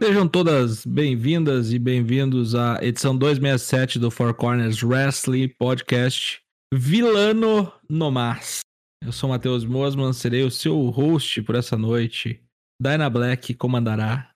[0.00, 6.40] Sejam todas bem-vindas e bem-vindos à edição 267 do Four Corners Wrestling Podcast
[6.72, 8.60] Vilano Nomás.
[9.04, 12.40] Eu sou Matheus Mosman, serei o seu host por essa noite.
[12.80, 14.30] Dyna Black comandará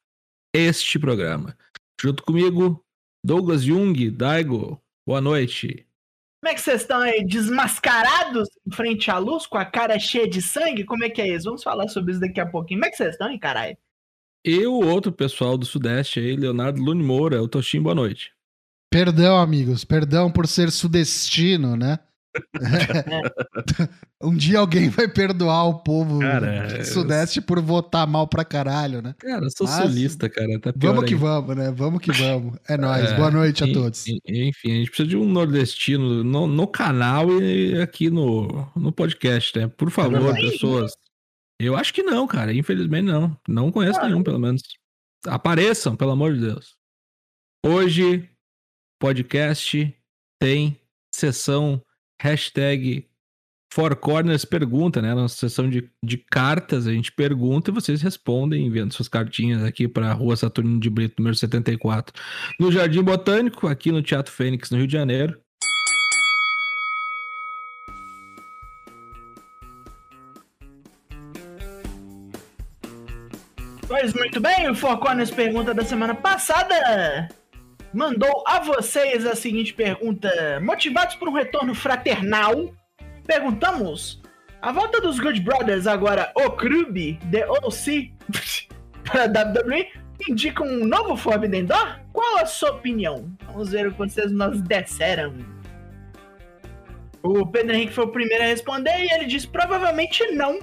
[0.53, 1.57] este programa.
[2.01, 2.85] Junto comigo,
[3.25, 5.87] Douglas Jung, Daigo, boa noite.
[6.43, 7.25] Como é que vocês estão aí?
[7.25, 10.85] Desmascarados em frente à luz, com a cara cheia de sangue?
[10.85, 11.45] Como é que é isso?
[11.45, 12.81] Vamos falar sobre isso daqui a pouquinho.
[12.81, 13.77] Como é que vocês estão, hein, caralho?
[14.45, 18.33] E o outro pessoal do Sudeste aí, Leonardo Lune Moura, o Toshim, boa noite.
[18.91, 22.01] Perdão, amigos, perdão por ser sudestino, né?
[24.21, 27.45] um dia alguém vai perdoar o povo cara, do Sudeste eu...
[27.45, 29.15] por votar mal pra caralho, né?
[29.19, 30.59] Cara, eu sou Mas, sulista, cara.
[30.59, 31.21] Tá vamos que aí.
[31.21, 31.71] vamos, né?
[31.71, 32.59] Vamos que vamos.
[32.69, 33.13] É nóis.
[33.13, 34.07] É, Boa noite a todos.
[34.09, 39.57] Enfim, a gente precisa de um nordestino no, no canal e aqui no, no podcast,
[39.57, 39.69] né?
[39.69, 40.93] Por favor, é pessoas.
[41.67, 42.53] Eu acho que não, cara.
[42.53, 43.37] Infelizmente não.
[43.49, 44.63] Não conheço ah, nenhum, pelo menos.
[45.27, 46.77] Apareçam, pelo amor de Deus.
[47.65, 48.29] Hoje,
[49.01, 49.95] podcast
[50.41, 50.81] tem
[51.15, 51.81] sessão
[52.21, 53.09] hashtag
[53.73, 55.15] Four Corners pergunta, né?
[55.15, 59.89] Nossa sessão de, de cartas, a gente pergunta e vocês respondem enviando suas cartinhas aqui
[59.89, 62.13] para a Rua Saturnino de Brito, número 74,
[62.61, 65.41] no Jardim Botânico, aqui no Teatro Fênix, no Rio de Janeiro.
[74.03, 77.29] Pois muito bem, o Four Corners pergunta da semana passada
[77.95, 82.75] mandou a vocês a seguinte pergunta: Motivados por um retorno fraternal,
[83.25, 84.21] perguntamos.
[84.61, 88.13] A volta dos Good Brothers, agora o Clube, The OC,
[89.07, 89.87] para WWE,
[90.29, 92.01] indica um novo Forbidden Door?
[92.13, 93.33] Qual a sua opinião?
[93.47, 95.33] Vamos ver o que vocês nos disseram.
[97.23, 100.59] O Pedro Henrique foi o primeiro a responder e ele disse provavelmente não,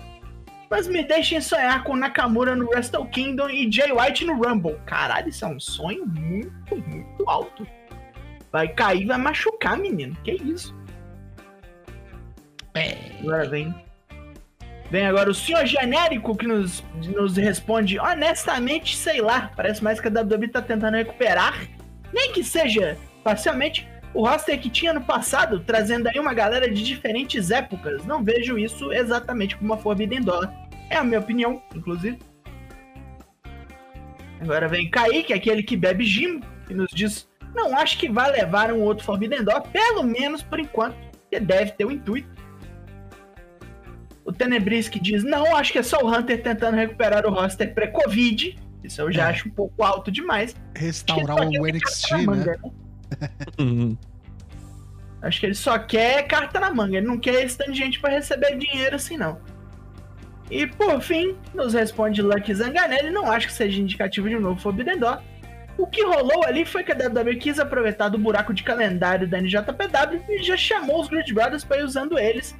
[0.69, 4.77] mas me deixem sonhar com Nakamura no Wrestle Kingdom e Jay White no Rumble.
[4.85, 7.67] Caralho, isso é um sonho muito, muito alto.
[8.51, 10.15] Vai cair, vai machucar, menino.
[10.23, 10.75] Que isso?
[12.73, 12.95] É.
[13.21, 13.73] Agora vem.
[14.91, 19.51] Vem agora o senhor genérico que nos, nos responde honestamente, sei lá.
[19.55, 21.67] Parece mais que a WWE tá tentando recuperar.
[22.11, 26.83] Nem que seja parcialmente o roster que tinha no passado, trazendo aí uma galera de
[26.83, 28.03] diferentes épocas.
[28.05, 30.49] Não vejo isso exatamente como uma Forbidden Door.
[30.89, 32.19] É a minha opinião, inclusive.
[34.39, 38.71] Agora vem Kaique, aquele que bebe gimo, e nos diz: Não acho que vai levar
[38.71, 40.95] um outro Forbidden Door, pelo menos por enquanto,
[41.29, 42.29] que deve ter o um intuito.
[44.23, 47.73] O Tenebris que diz: Não, acho que é só o Hunter tentando recuperar o roster
[47.73, 48.57] pré-Covid.
[48.83, 49.31] Isso eu já é.
[49.31, 50.55] acho um pouco alto demais.
[50.75, 52.21] Restaurar o NXT, né?
[52.23, 53.97] Manga, né?
[55.21, 57.99] Acho que ele só quer carta na manga, ele não quer esse tanto de gente
[57.99, 59.37] para receber dinheiro assim, não.
[60.49, 64.59] E por fim, nos responde Lucky Zanganelli, não acho que seja indicativo de um novo
[64.59, 65.21] Forbidden Door.
[65.77, 69.39] O que rolou ali foi que a WWE quis aproveitar do buraco de calendário da
[69.39, 72.55] NJPW e já chamou os Grid Brothers para ir usando eles,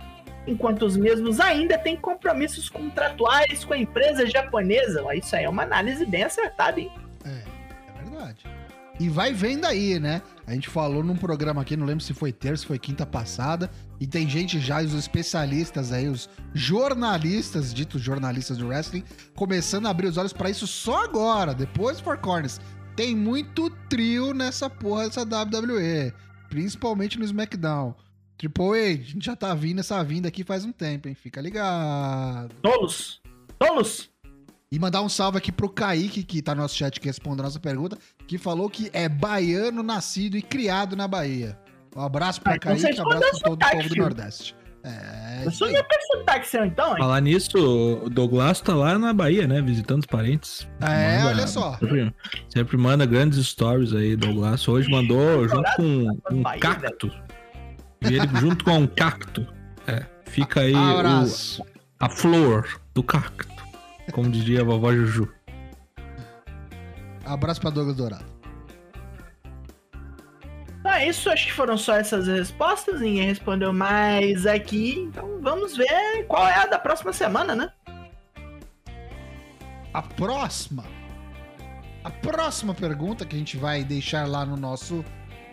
[0.48, 5.04] enquanto os mesmos ainda têm compromissos contratuais com a empresa japonesa.
[5.16, 6.92] Isso aí é uma análise bem acertada, hein?
[7.26, 8.59] É, é verdade.
[9.00, 10.22] E vai vendo aí, né?
[10.46, 13.72] A gente falou num programa aqui, não lembro se foi terça, se foi quinta passada,
[13.98, 19.06] e tem gente já, os especialistas aí, os jornalistas, ditos jornalistas do wrestling,
[19.36, 22.60] começando a abrir os olhos para isso só agora, depois do Four Corners.
[22.94, 26.14] Tem muito trio nessa porra dessa WWE,
[26.50, 27.96] principalmente no SmackDown.
[28.38, 31.16] Triple H, a gente já tá vindo essa vinda aqui faz um tempo, hein?
[31.16, 32.54] Fica ligado.
[32.62, 33.22] Tolos!
[33.58, 34.10] Tolos!
[34.72, 37.48] E mandar um salve aqui pro Kaique, que tá no nosso chat que respondeu a
[37.48, 37.98] nossa pergunta,
[38.30, 41.58] que falou que é baiano, nascido e criado na Bahia.
[41.96, 44.56] Um abraço pra ah, então um abraço pra todo o povo do Nordeste.
[44.84, 47.00] É, eu sou ia sotaque seu então, hein?
[47.00, 49.64] Falar nisso, o Douglas tá lá na Bahia, né?
[49.64, 50.70] Visitando os parentes.
[50.80, 51.76] É, manda, olha só.
[51.80, 52.16] Sempre,
[52.50, 54.66] sempre, manda grandes stories aí, Douglas.
[54.68, 57.12] Hoje mandou junto com um Bahia, cacto.
[58.04, 59.46] E ele junto com um cacto.
[59.88, 61.64] É, fica aí o,
[62.00, 63.50] a flor do cacto.
[64.12, 65.28] Como diria a vovó Juju.
[67.30, 68.26] Abraço pra Douglas Dourado.
[70.84, 73.00] Ah, isso acho que foram só essas respostas.
[73.00, 74.96] Ninguém respondeu mais aqui.
[75.08, 77.72] Então vamos ver qual é a da próxima semana, né?
[79.94, 80.84] A próxima.
[82.04, 85.06] A próxima pergunta que a gente vai deixar lá no nosso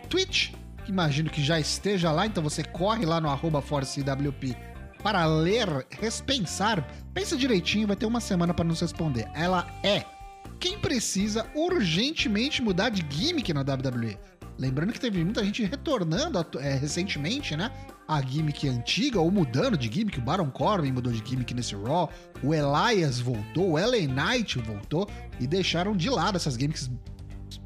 [0.09, 0.53] Twitch.
[0.87, 4.55] Imagino que já esteja lá, então você corre lá no arroba ForceWP
[5.03, 6.87] para ler, respensar.
[7.13, 9.29] Pensa direitinho, vai ter uma semana para nos responder.
[9.35, 10.16] Ela é
[10.59, 14.17] quem precisa urgentemente mudar de gimmick na WWE?
[14.57, 17.71] Lembrando que teve muita gente retornando é, recentemente, né?
[18.07, 20.17] A gimmick antiga, ou mudando de gimmick.
[20.17, 22.09] O Baron Corbin mudou de gimmick nesse Raw.
[22.41, 25.07] O Elias voltou, o LA Knight voltou.
[25.39, 26.89] E deixaram de lado essas gimmicks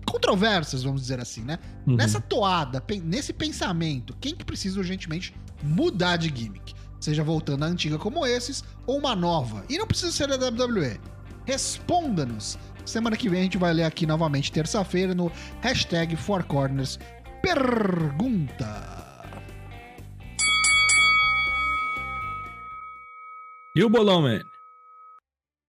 [0.06, 1.58] controversas, vamos dizer assim, né?
[1.88, 1.96] Uhum.
[1.96, 5.34] Nessa toada, nesse pensamento, quem que precisa urgentemente
[5.64, 6.74] mudar de gimmick?
[7.00, 9.64] Seja voltando à antiga como esses, ou uma nova.
[9.70, 11.00] E não precisa ser da WWE.
[11.46, 12.60] Responda-nos
[12.92, 17.00] Semana que vem a gente vai ler aqui novamente, terça-feira, no hashtag Four Corners
[17.42, 18.68] Pergunta.
[23.78, 24.42] E o Bolão Man?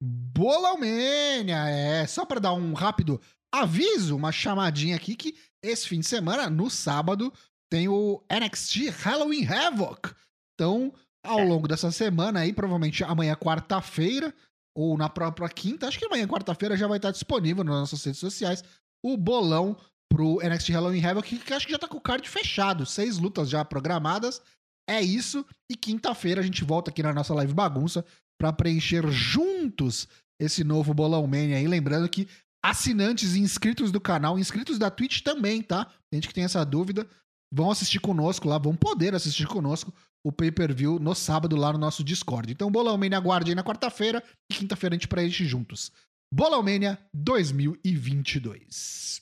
[0.03, 2.05] Bolão Mania, é.
[2.09, 3.21] Só para dar um rápido
[3.55, 7.33] aviso, uma chamadinha aqui que esse fim de semana, no sábado,
[7.71, 10.13] tem o NXT Halloween Havoc.
[10.55, 10.93] Então,
[11.25, 11.45] ao é.
[11.45, 14.35] longo dessa semana aí, provavelmente amanhã, quarta-feira,
[14.75, 18.21] ou na própria quinta, acho que amanhã, quarta-feira, já vai estar disponível nas nossas redes
[18.21, 18.65] sociais
[19.05, 19.77] o bolão
[20.09, 22.85] pro NXT Halloween Havoc, que acho que já tá com o card fechado.
[22.85, 24.43] Seis lutas já programadas.
[24.89, 25.45] É isso.
[25.71, 28.05] E quinta-feira a gente volta aqui na nossa live bagunça
[28.39, 30.09] para preencher juntos
[30.41, 31.67] esse novo bolão mania aí.
[31.67, 32.29] Lembrando que
[32.65, 35.87] assinantes e inscritos do canal, inscritos da Twitch também, tá?
[36.11, 37.09] Tem gente que tem essa dúvida,
[37.53, 39.93] vão assistir conosco lá, vão poder assistir conosco
[40.25, 42.53] o pay-per-view no sábado lá no nosso Discord.
[42.53, 45.93] Então, Bolão Mania aguarde aí na quarta-feira e quinta-feira a gente preenche juntos.
[46.33, 49.21] Bolão Mania 2022.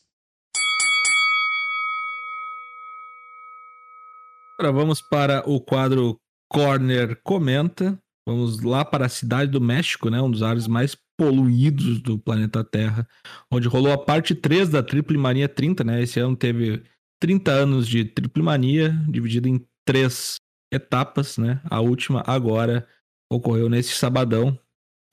[4.59, 6.21] Agora vamos para o quadro
[6.51, 7.99] Corner Comenta.
[8.29, 10.21] Vamos lá para a cidade do México, né?
[10.21, 13.09] Um dos ares mais poluídos do planeta Terra,
[13.51, 16.03] onde rolou a parte 3 da Triple Mania 30, né?
[16.03, 16.83] Esse ano teve
[17.21, 20.37] 30 anos de Triple Mania, dividido em três
[20.71, 21.61] etapas, né?
[21.65, 22.87] A última agora
[23.31, 24.59] ocorreu nesse sabadão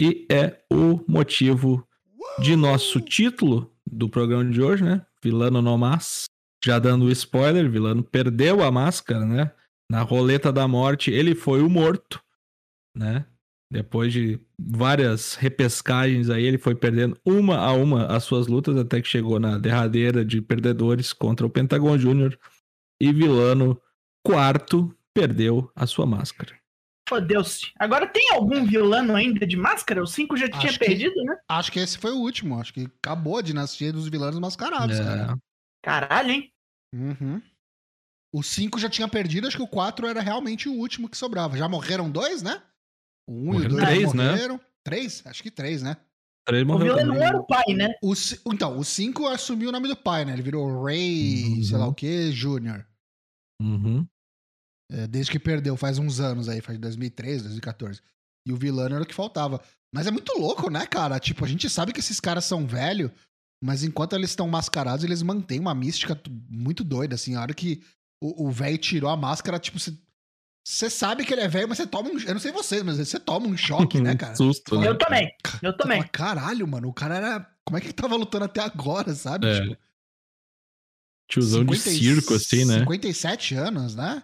[0.01, 1.87] e é o motivo
[2.39, 5.05] de nosso título do programa de hoje, né?
[5.23, 6.25] Vilano no mas.
[6.63, 9.51] Já dando o spoiler, Vilano perdeu a máscara, né?
[9.89, 12.21] Na roleta da morte, ele foi o morto,
[12.95, 13.25] né?
[13.71, 19.01] Depois de várias repescagens aí, ele foi perdendo uma a uma as suas lutas, até
[19.01, 22.37] que chegou na derradeira de perdedores contra o Pentagon Júnior.
[22.99, 23.79] E Vilano,
[24.25, 26.55] quarto, perdeu a sua máscara.
[27.09, 27.71] Fodeu-se.
[27.79, 30.03] Agora tem algum vilano ainda de máscara?
[30.03, 31.37] O 5 já acho tinha que, perdido, né?
[31.47, 32.59] Acho que esse foi o último.
[32.59, 35.03] Acho que acabou a dinastia dos vilões mascarados, é.
[35.03, 35.37] cara.
[35.81, 36.51] Caralho, hein?
[36.93, 37.41] Uhum.
[38.33, 41.57] O 5 já tinha perdido, acho que o 4 era realmente o último que sobrava.
[41.57, 42.61] Já morreram dois, né?
[43.25, 44.31] O 1 um e o 2 três, né?
[44.31, 44.55] morreram.
[44.55, 44.61] Né?
[44.83, 45.25] Três?
[45.25, 45.95] Acho que três, né?
[46.45, 46.93] Três morreram.
[46.93, 47.93] O vilão não era o pai, né?
[48.03, 48.13] O,
[48.51, 50.33] então, o 5 assumiu o nome do pai, né?
[50.33, 51.63] Ele virou Ray, uhum.
[51.63, 52.85] sei lá o que, Júnior.
[53.61, 54.05] Uhum.
[54.91, 58.01] É, desde que perdeu, faz uns anos aí, faz 2013, 2014.
[58.45, 59.61] E o vilano era o que faltava.
[59.93, 61.19] Mas é muito louco, né, cara?
[61.19, 63.11] Tipo, a gente sabe que esses caras são velhos,
[63.61, 66.19] mas enquanto eles estão mascarados, eles mantêm uma mística
[66.49, 67.35] muito doida, assim.
[67.35, 67.81] A hora que
[68.21, 69.77] o velho tirou a máscara, tipo,
[70.67, 72.19] você sabe que ele é velho, mas você toma um.
[72.19, 74.35] Eu não sei você, mas você toma um choque, né, cara?
[74.35, 74.87] Susto, né?
[74.87, 75.31] Eu também.
[75.61, 75.99] Eu também.
[75.99, 77.51] Fala, Caralho, mano, o cara era.
[77.65, 79.47] Como é que ele tava lutando até agora, sabe?
[79.47, 79.61] É.
[79.61, 79.77] Tipo,
[81.29, 82.79] Tiozão 50, de circo, assim, né?
[82.79, 84.23] 57 anos, né?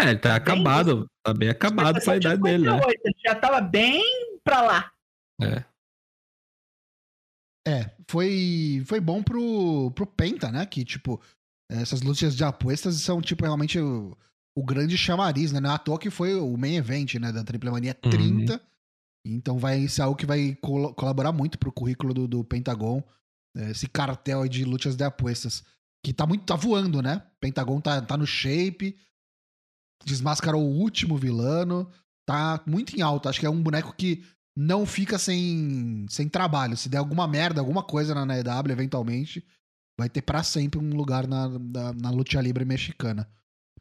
[0.00, 0.96] É, ele tá, tá acabado.
[0.96, 2.80] Bem, tá bem acabado com a idade dele, né?
[3.04, 4.02] Ele já tava bem
[4.44, 4.92] pra lá.
[5.42, 5.64] É.
[7.66, 10.64] É, foi, foi bom pro, pro Penta, né?
[10.64, 11.20] Que, tipo,
[11.70, 14.16] essas lutas de apostas são, tipo, realmente o,
[14.56, 15.60] o grande chamariz, né?
[15.60, 17.32] Não é à toa que foi o main event, né?
[17.32, 18.54] Da Triple Mania 30.
[18.54, 18.60] Uhum.
[19.26, 23.02] Então vai ser algo que vai col colaborar muito pro currículo do, do Pentagon.
[23.54, 25.64] Esse cartel de lutas de apostas.
[26.02, 26.44] Que tá muito.
[26.46, 27.22] tá voando, né?
[27.40, 28.96] Pentagon tá, tá no shape
[30.04, 31.90] desmascarou o último vilano.
[32.26, 33.28] Tá muito em alta.
[33.28, 34.24] Acho que é um boneco que
[34.56, 36.76] não fica sem, sem trabalho.
[36.76, 39.46] Se der alguma merda, alguma coisa na, na EW, eventualmente,
[39.98, 43.28] vai ter para sempre um lugar na, na, na luta livre mexicana.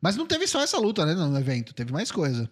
[0.02, 1.74] Mas não teve só essa luta, né, no evento.
[1.74, 2.50] Teve mais coisa.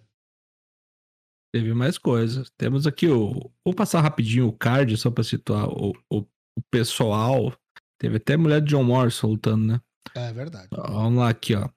[1.53, 2.51] Teve mais coisas.
[2.57, 3.51] Temos aqui o.
[3.63, 7.55] Vou passar rapidinho o card só pra situar o, o, o pessoal.
[7.98, 9.81] Teve até a mulher de John Morrison lutando, né?
[10.15, 10.67] É verdade.
[10.72, 11.69] Vamos lá aqui, ó.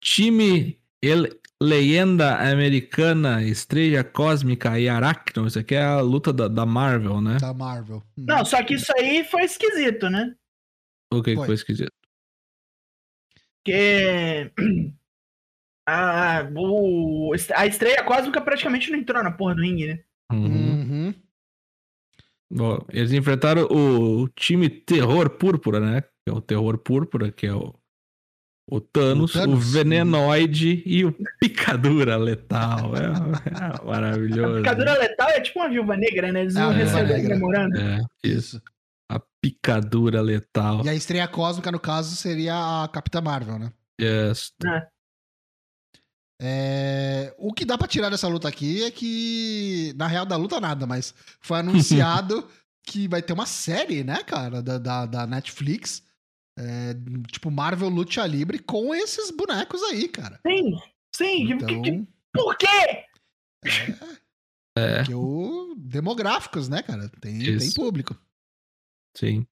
[0.00, 5.46] Time El Leyenda Americana, Estrela Cósmica e Aracno.
[5.46, 7.36] Isso aqui é a luta da, da Marvel, né?
[7.38, 8.02] Da Marvel.
[8.16, 8.24] Hum.
[8.26, 10.34] Não, só que isso aí foi esquisito, né?
[11.12, 11.92] O que foi, foi esquisito?
[13.58, 14.50] Porque
[15.86, 20.04] a, o, a Estrela Cósmica praticamente não entrou na porra do ringue, né?
[20.32, 20.46] Uhum.
[20.46, 21.14] uhum.
[22.52, 26.00] Bom, eles enfrentaram o time Terror Púrpura, né?
[26.00, 27.79] Que é o Terror Púrpura, que é o
[28.70, 32.92] o Thanos, o, Thanos, o Venenoide e o Picadura Letal.
[32.96, 34.54] É, é maravilhoso.
[34.54, 36.42] A Picadura Letal é tipo uma viúva negra, né?
[36.42, 37.32] Eles vão ah, receber.
[37.76, 38.62] É, isso.
[39.10, 40.84] A Picadura letal.
[40.84, 43.72] E a estreia cósmica, no caso, seria a Capitã Marvel, né?
[44.00, 44.52] Yes.
[46.40, 50.60] É, O que dá pra tirar dessa luta aqui é que, na real, da luta
[50.60, 52.48] nada, mas foi anunciado
[52.84, 56.02] que vai ter uma série, né, cara, da, da, da Netflix.
[56.60, 56.94] É,
[57.30, 60.38] tipo, Marvel Lucha Libre com esses bonecos aí, cara.
[60.46, 60.76] Sim,
[61.14, 61.52] sim.
[61.52, 63.04] Então, que- que- por quê?
[64.76, 67.08] É, porque o demográficos, né, cara?
[67.20, 68.16] Tem, tem público.
[69.16, 69.46] sim.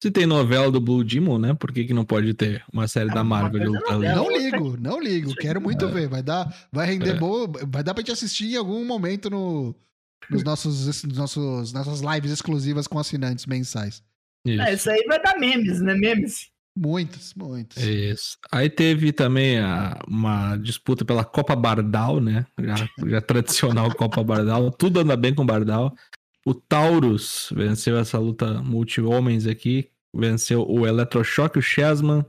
[0.00, 1.54] Se tem novela do Blue Demon, né?
[1.54, 4.14] Por que, que não pode ter uma série Ah, da uma Marvel é luta livre?
[4.14, 5.34] Não ligo, não ligo.
[5.34, 5.90] Quero muito É.
[5.90, 6.08] ver.
[6.08, 7.18] Vai dar, vai render É.
[7.18, 9.74] boa, vai dar pra gente assistir em algum momento no,
[10.30, 14.00] nos nossos, nos nossos, nossas lives exclusivas com assinantes mensais.
[14.46, 14.62] Isso.
[14.62, 15.94] É, isso aí vai dar memes, né?
[15.94, 16.50] Memes.
[16.76, 17.82] Muitos, muitos.
[17.82, 18.36] Isso.
[18.52, 22.46] Aí teve também a- uma disputa pela Copa Bardal, né?
[22.60, 24.70] Já, já tradicional Copa Bardal.
[24.70, 25.94] Tudo anda bem com Bardal.
[26.46, 29.90] O Taurus venceu essa luta multi-homens aqui.
[30.14, 32.24] Venceu o Electroshock, o Chessman,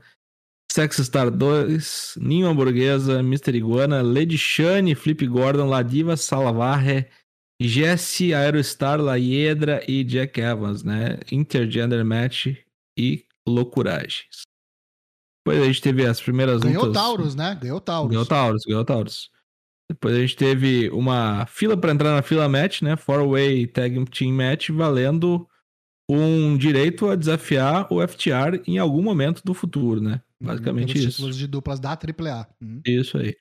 [0.70, 3.56] Sex Star 2, Ninho Hamburguesa, Mr.
[3.56, 7.06] Iguana, Lady Shane, Flip Gordon, Ladiva Salavarre,
[7.60, 11.18] Jesse, Aerostar, La Hiedra e Jack Evans, né?
[11.30, 12.46] Intergender Match
[12.96, 14.42] e Loucuragens.
[15.44, 17.02] Depois a gente teve as primeiras Ganhou lutas.
[17.02, 17.58] Taurus, né?
[17.60, 18.10] Ganhou Taurus.
[18.10, 19.30] Ganhou Taurus, ganhou Taurus.
[19.90, 22.96] Depois a gente teve uma fila pra entrar na fila match, né?
[22.96, 25.46] Four-way tag team match, valendo
[26.08, 30.20] um direito a desafiar o FTR em algum momento do futuro, né?
[30.40, 31.16] Basicamente Pelos isso.
[31.16, 32.48] títulos de duplas da AAA.
[32.62, 32.80] Hum.
[32.86, 33.36] Isso aí.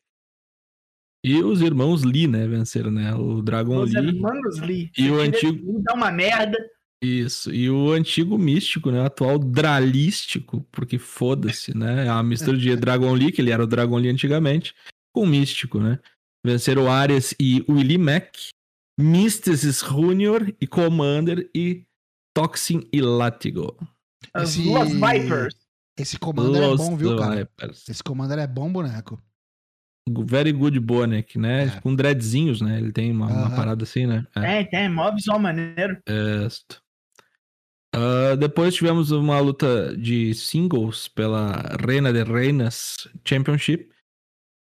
[1.25, 2.47] E os irmãos Lee, né?
[2.47, 3.13] Venceram, né?
[3.13, 4.07] O Dragon Os Lee.
[4.07, 4.91] irmãos Lee.
[4.97, 6.57] E o antigo- Dá uma merda.
[7.03, 7.53] Isso.
[7.53, 9.01] E o antigo místico, né?
[9.01, 12.07] O atual dralístico, porque foda-se, né?
[12.07, 14.73] É uma mistura de Dragon Lee, que ele era o Dragon Lee antigamente,
[15.13, 15.99] com místico, né?
[16.45, 18.33] Venceram o Arias e o Willie Mac,
[18.99, 21.83] Mysticis Junior e Commander e
[22.35, 23.75] Toxin e Latigo.
[24.33, 25.55] As Esse- Lost Vipers.
[25.97, 27.35] Esse Commander é Los bom, viu, cara?
[27.35, 27.87] Vipers.
[27.89, 29.21] Esse Commander é bom boneco.
[30.25, 31.65] Very Good Bonek, né?
[31.65, 31.81] É.
[31.81, 32.77] Com dreadzinhos, né?
[32.77, 34.25] Ele tem uma, uma parada assim, né?
[34.35, 34.41] É.
[34.41, 34.89] Tem, tem.
[34.89, 35.97] Mó visual maneiro.
[36.07, 36.81] Certo.
[37.93, 43.89] Ah, depois tivemos uma luta de singles pela Reina de Reinas Championship.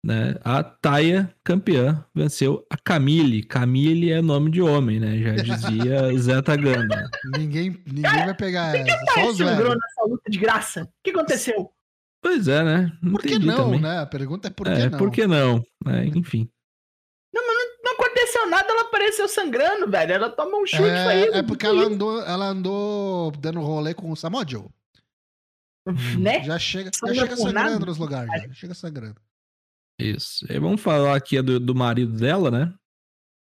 [0.03, 0.35] Né?
[0.45, 3.43] A Taya, campeã, venceu a Camille.
[3.43, 5.17] Camille é nome de homem, né?
[5.17, 7.09] Já dizia Zeta Ganda.
[7.37, 8.97] Ninguém, ninguém vai pegar essa.
[9.05, 9.75] Só Quem os sangrou velhos.
[9.81, 10.83] nessa luta de graça?
[10.83, 11.71] O que aconteceu?
[12.21, 12.97] Pois é, né?
[13.01, 13.81] Não Por que entendi não, também.
[13.81, 13.99] né?
[13.99, 14.97] A pergunta é por que é, não.
[14.97, 15.63] por que não?
[15.87, 16.49] É, enfim.
[17.81, 20.11] Não aconteceu nada, ela apareceu sangrando, velho.
[20.13, 21.35] Ela toma um chute, É, isso.
[21.37, 24.67] é porque ela andou, ela andou dando rolê com o Samoa Joe.
[26.19, 26.43] Né?
[26.43, 27.85] Já chega, já chega sangrando nada.
[27.85, 28.29] nos lugares.
[28.43, 29.19] Já chega sangrando.
[29.99, 30.45] Isso.
[30.51, 32.73] E vamos falar aqui do, do marido dela, né?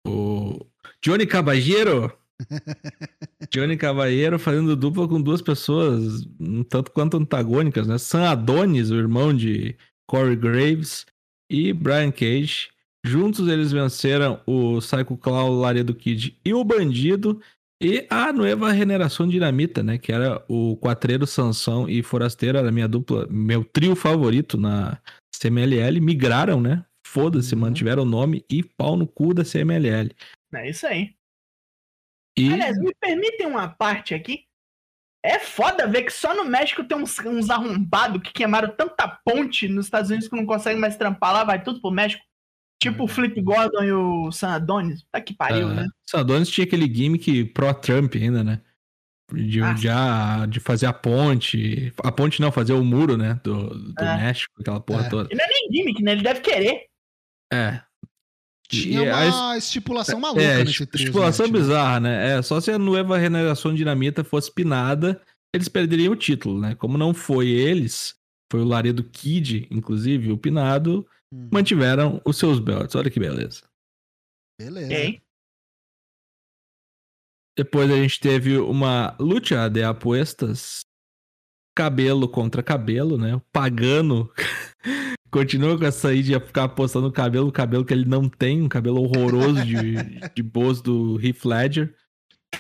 [0.08, 0.66] O
[1.02, 2.16] Johnny Caballero.
[3.52, 7.98] Johnny Caballero fazendo dupla com duas pessoas um tanto quanto antagônicas, né?
[7.98, 9.76] Sam Adonis, o irmão de
[10.08, 11.06] Corey Graves,
[11.50, 12.70] e Brian Cage.
[13.06, 17.40] Juntos eles venceram o Psycho Clown, Laredo Kid e o Bandido.
[17.82, 19.98] E a Nueva Generação Dinamita, né?
[19.98, 24.98] Que era o Quatreiro, Sansão e Forasteiro, era minha dupla, meu trio favorito na
[25.36, 26.00] CMLL.
[26.00, 26.84] Migraram, né?
[27.06, 27.62] Foda-se, Uhum.
[27.62, 30.10] mantiveram o nome e pau no cu da CMLL.
[30.54, 31.14] É isso aí.
[32.38, 34.46] E Aliás, me permitem uma parte aqui.
[35.24, 39.68] É foda ver que só no México tem uns, uns arrombados que queimaram tanta ponte
[39.68, 42.24] nos Estados Unidos que não conseguem mais trampar lá, vai tudo pro México.
[42.80, 45.04] Tipo o Flip Gordon e o San Adonis.
[45.12, 45.88] Tá que pariu, Ah, né?
[46.06, 48.62] Sadonis tinha aquele gimmick pró-Trump ainda, né?
[49.34, 49.76] De, Ah.
[49.76, 51.92] já, de fazer a ponte.
[52.04, 53.40] A ponte não, fazer o muro, né?
[53.44, 54.18] Do, do É.
[54.18, 55.10] México, aquela porra É.
[55.10, 55.30] toda.
[55.34, 56.12] E não é nem gimmick, né?
[56.12, 56.86] Ele deve querer.
[57.52, 57.82] É.
[58.68, 61.04] Tinha E a uma estipulação maluca É, nesse trio.
[61.06, 61.52] estipulação né?
[61.52, 62.38] bizarra, né?
[62.38, 65.22] É, só se a Nueva Generação Dinamita fosse pinada,
[65.54, 66.76] eles perderiam o título, né?
[66.76, 68.16] Como não foi eles,
[68.52, 72.94] foi o Laredo Kid, inclusive, o pinado, Hum, mantiveram os seus belts.
[72.96, 73.64] Olha que beleza.
[74.60, 74.94] Beleza.
[74.94, 75.22] Ok?
[77.58, 80.82] Depois a gente teve uma luta de apostas.
[81.78, 83.36] Cabelo contra cabelo, né?
[83.36, 84.32] O Pagano
[85.36, 88.62] continua com essa aí de ficar apostando no cabelo, o cabelo que ele não tem,
[88.62, 89.96] um cabelo horroroso de,
[90.34, 91.94] de boas do Heath Ledger.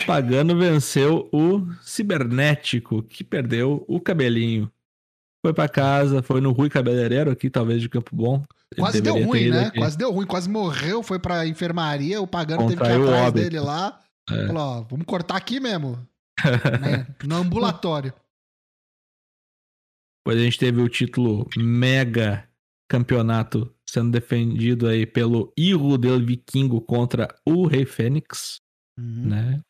[0.05, 4.69] Pagano venceu o Cibernético, que perdeu o cabelinho.
[5.41, 8.43] Foi pra casa, foi no Rui Cabeleireiro aqui, talvez de Campo Bom.
[8.73, 9.67] Ele Quase deu ruim, né?
[9.67, 9.79] aqui.
[9.79, 13.07] Quase deu ruim, quase morreu, foi pra enfermaria, o Pagano teve que ir Contraiu o
[13.07, 14.01] atrás dele lá.
[14.29, 14.47] É.
[14.47, 16.05] Falou, ó, vamos cortar aqui mesmo.
[16.81, 17.07] né?
[17.23, 18.13] No ambulatório.
[20.19, 22.49] Depois a gente teve o título Mega
[22.89, 28.57] Campeonato sendo defendido aí pelo Hijo del Vikingo contra o Rei Fênix,
[28.99, 29.25] Uhum.
[29.27, 29.61] né?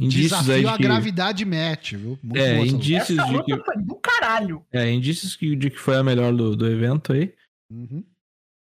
[0.00, 2.18] indícios Desafio aí a de que, gravidade match, viu?
[2.22, 4.66] Muito É, indícios Essa de luta que- foi do caralho.
[4.72, 7.32] é, indícios que- de que foi a melhor do, do evento aí.
[7.70, 8.04] Uhum.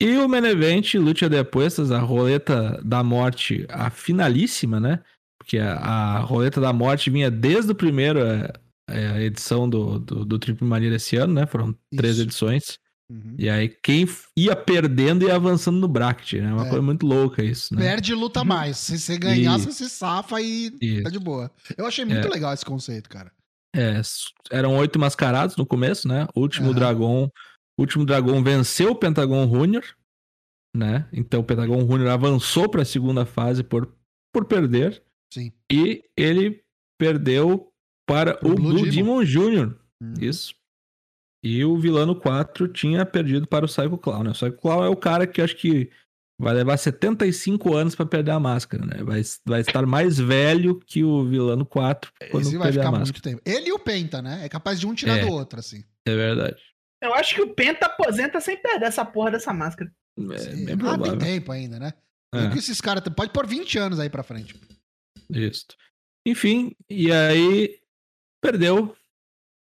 [0.01, 5.03] E o main event, luta de apostas, a roleta da morte, a finalíssima, né?
[5.39, 8.51] Porque a, a roleta da morte vinha desde o primeiro é,
[8.89, 11.45] é, a edição do, do, do Triple Mania desse ano, né?
[11.47, 12.23] Foram três Isso.
[12.23, 12.79] edições.
[13.11, 13.35] Uhum.
[13.37, 16.53] E aí quem ia perdendo ia avançando no bracket, né?
[16.53, 16.69] Uma É.
[16.69, 17.81] coisa muito louca isso, né?
[17.81, 18.77] Perde e luta mais.
[18.77, 19.65] Se você ganhar, Isso.
[19.69, 21.03] você se safa e Isso.
[21.03, 21.51] tá de boa.
[21.77, 22.29] Eu achei muito É.
[22.29, 23.29] legal esse conceito, cara.
[23.75, 23.99] É,
[24.49, 26.25] eram oito mascarados no começo, né?
[26.33, 27.29] O último dragão,
[27.77, 29.83] o último dragão venceu o Pentagon Runner,
[30.73, 31.05] né?
[31.11, 33.93] Então o Pentagon Runner avançou para a segunda fase por,
[34.33, 35.03] por perder
[35.33, 35.51] Sim.
[35.69, 36.63] e ele
[36.97, 37.67] perdeu
[38.07, 39.23] para Pro o Blue Blue, Demon.
[39.23, 39.75] Demon Jr.
[40.01, 40.13] Uhum.
[40.21, 40.53] Isso.
[41.43, 44.29] E o vilano 4 tinha perdido para o Psycho Clown, né?
[44.29, 45.89] O Psycho Clown é o cara que acho que
[46.39, 49.03] vai levar 75 anos para perder a máscara, né?
[49.03, 52.91] Vai, vai estar mais velho que o vilano 4 quando Esse vai perder a ficar
[52.91, 53.05] máscara.
[53.05, 53.41] muito tempo.
[53.45, 54.45] Ele e o Penta, né?
[54.45, 55.25] É capaz de um tirar É.
[55.25, 55.83] do outro, assim.
[56.07, 56.61] É verdade.
[57.01, 59.91] Eu acho que o Penta aposenta sem perder essa porra dessa máscara.
[60.33, 60.65] É Sim.
[60.65, 61.93] bem Ah, tem tempo ainda, né?
[62.33, 62.49] É.
[62.49, 63.03] Que esses caras.
[63.15, 64.55] Pode pôr 20 anos aí pra frente.
[65.29, 65.65] Isso.
[66.27, 67.79] Enfim, e aí
[68.43, 68.95] perdeu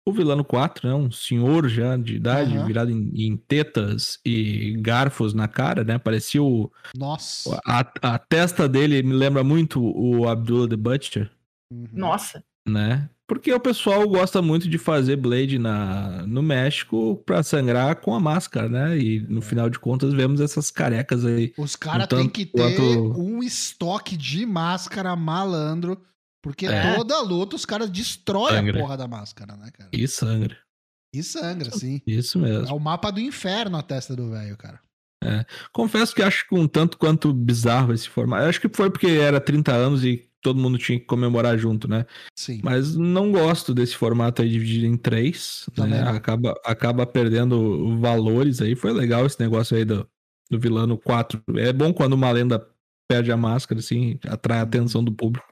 [0.10, 0.94] o vilano 4, né?
[0.96, 2.66] Um senhor já de idade, Aham.
[2.66, 5.98] virado em, em tetas e garfos na cara, né?
[5.98, 6.72] Parecia o.
[6.96, 7.60] Nossa.
[7.66, 11.30] A, a testa dele me lembra muito o Abdullah the Butcher,
[11.72, 11.88] Uhum.
[11.94, 12.44] Nossa.
[12.68, 13.10] né?
[13.28, 18.20] Porque o pessoal gosta muito de fazer Blade na, no México pra sangrar com a
[18.20, 18.98] máscara, né?
[18.98, 19.42] E no É.
[19.44, 21.54] final de contas vemos essas carecas aí.
[21.56, 26.02] Os caras têm que ter quanto- um estoque de máscara malandro.
[26.42, 26.96] Porque É.
[26.96, 28.78] toda luta os caras destroem Sangra.
[28.78, 29.90] a porra da máscara, né, cara?
[29.92, 30.58] E sangra.
[31.14, 32.02] E sangra, sim.
[32.06, 32.68] Isso mesmo.
[32.68, 34.80] É o mapa do inferno a testa do velho, cara.
[35.74, 38.46] Confesso que acho que um tanto quanto bizarro esse formato.
[38.48, 42.06] Acho que foi porque era 30 anos e todo mundo tinha que comemorar junto, né?
[42.38, 42.62] Sim.
[42.64, 45.66] Mas não gosto desse formato aí dividido em três.
[45.78, 46.02] Né?
[46.04, 48.76] Acaba, acaba perdendo valores aí.
[48.76, 50.08] Foi legal esse negócio aí do,
[50.50, 51.42] do vilano 4.
[51.58, 52.66] É bom quando uma lenda
[53.10, 55.46] perde a máscara, assim, atrai a atenção do público.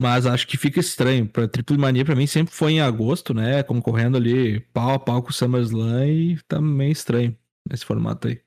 [0.00, 1.28] Mas acho que fica estranho.
[1.28, 3.62] Pra Triple Mania, pra mim, sempre foi em agosto, né?
[3.64, 7.36] Concorrendo ali pau a pau com o SummerSlam e tá meio estranho
[7.70, 8.40] esse formato aí.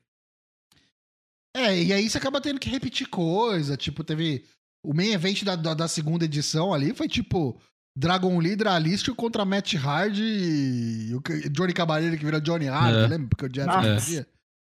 [1.54, 3.76] É, e aí você acaba tendo que repetir coisa.
[3.76, 4.44] Tipo, teve.
[4.84, 7.60] O main event da, da, da segunda edição ali foi tipo.
[7.94, 13.06] Dragon Lee, Dralistio contra Matt Hardy e o Johnny Caballeiro que virou Johnny Hard, É.
[13.06, 13.28] lembra?
[13.28, 14.26] Porque o Jeff podia.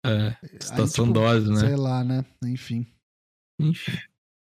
[0.05, 1.61] É, situação tipo, dose, né?
[1.61, 2.25] Sei lá, né?
[2.43, 2.87] Enfim.
[3.61, 3.93] Enfim.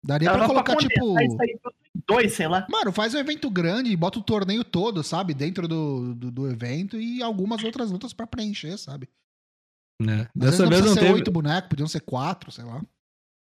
[0.05, 1.19] Daria Dava pra colocar, tipo.
[1.19, 1.75] isso aí tudo
[2.07, 2.65] dois, sei lá.
[2.69, 5.33] Mano, faz um evento grande e bota o torneio todo, sabe?
[5.33, 9.09] Dentro do, do, do evento e algumas outras lutas pra preencher, sabe?
[10.01, 10.21] né?
[10.21, 11.13] Às Dessa vez não ser teve.
[11.13, 12.81] oito bonecos, podiam ser quatro, sei lá.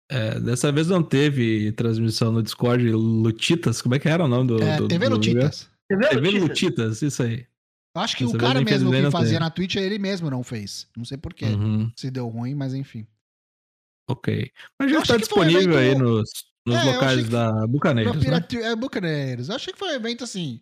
[0.10, 2.90] é, dessa vez não teve transmissão no Discord.
[2.92, 4.62] Lutitas, como é que era o nome do.
[4.64, 5.70] É, do TV do Lutitas.
[5.90, 6.42] Viu, TV Lutitas?
[6.50, 7.46] Lutitas, isso aí.
[7.96, 9.40] Eu Acho que Dessa o cara mesmo que não fazia tem.
[9.42, 10.88] na Twitch, ele mesmo não fez.
[10.96, 11.46] Não sei porquê.
[11.46, 13.06] Uhum, Se deu ruim, mas enfim.
[14.10, 14.50] ok.
[14.80, 16.30] Mas Eu já está foi um disponível aí nos,
[16.68, 18.38] nos É, locais da Bucaneiros, né?
[18.64, 19.50] É, Bucaneiros.
[19.50, 20.62] Eu achei que foi um evento assim.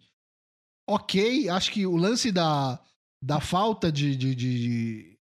[0.89, 1.49] Ok.
[1.49, 2.79] Acho que o lance da,
[3.23, 4.15] da falta de.
[4.15, 5.17] de, de,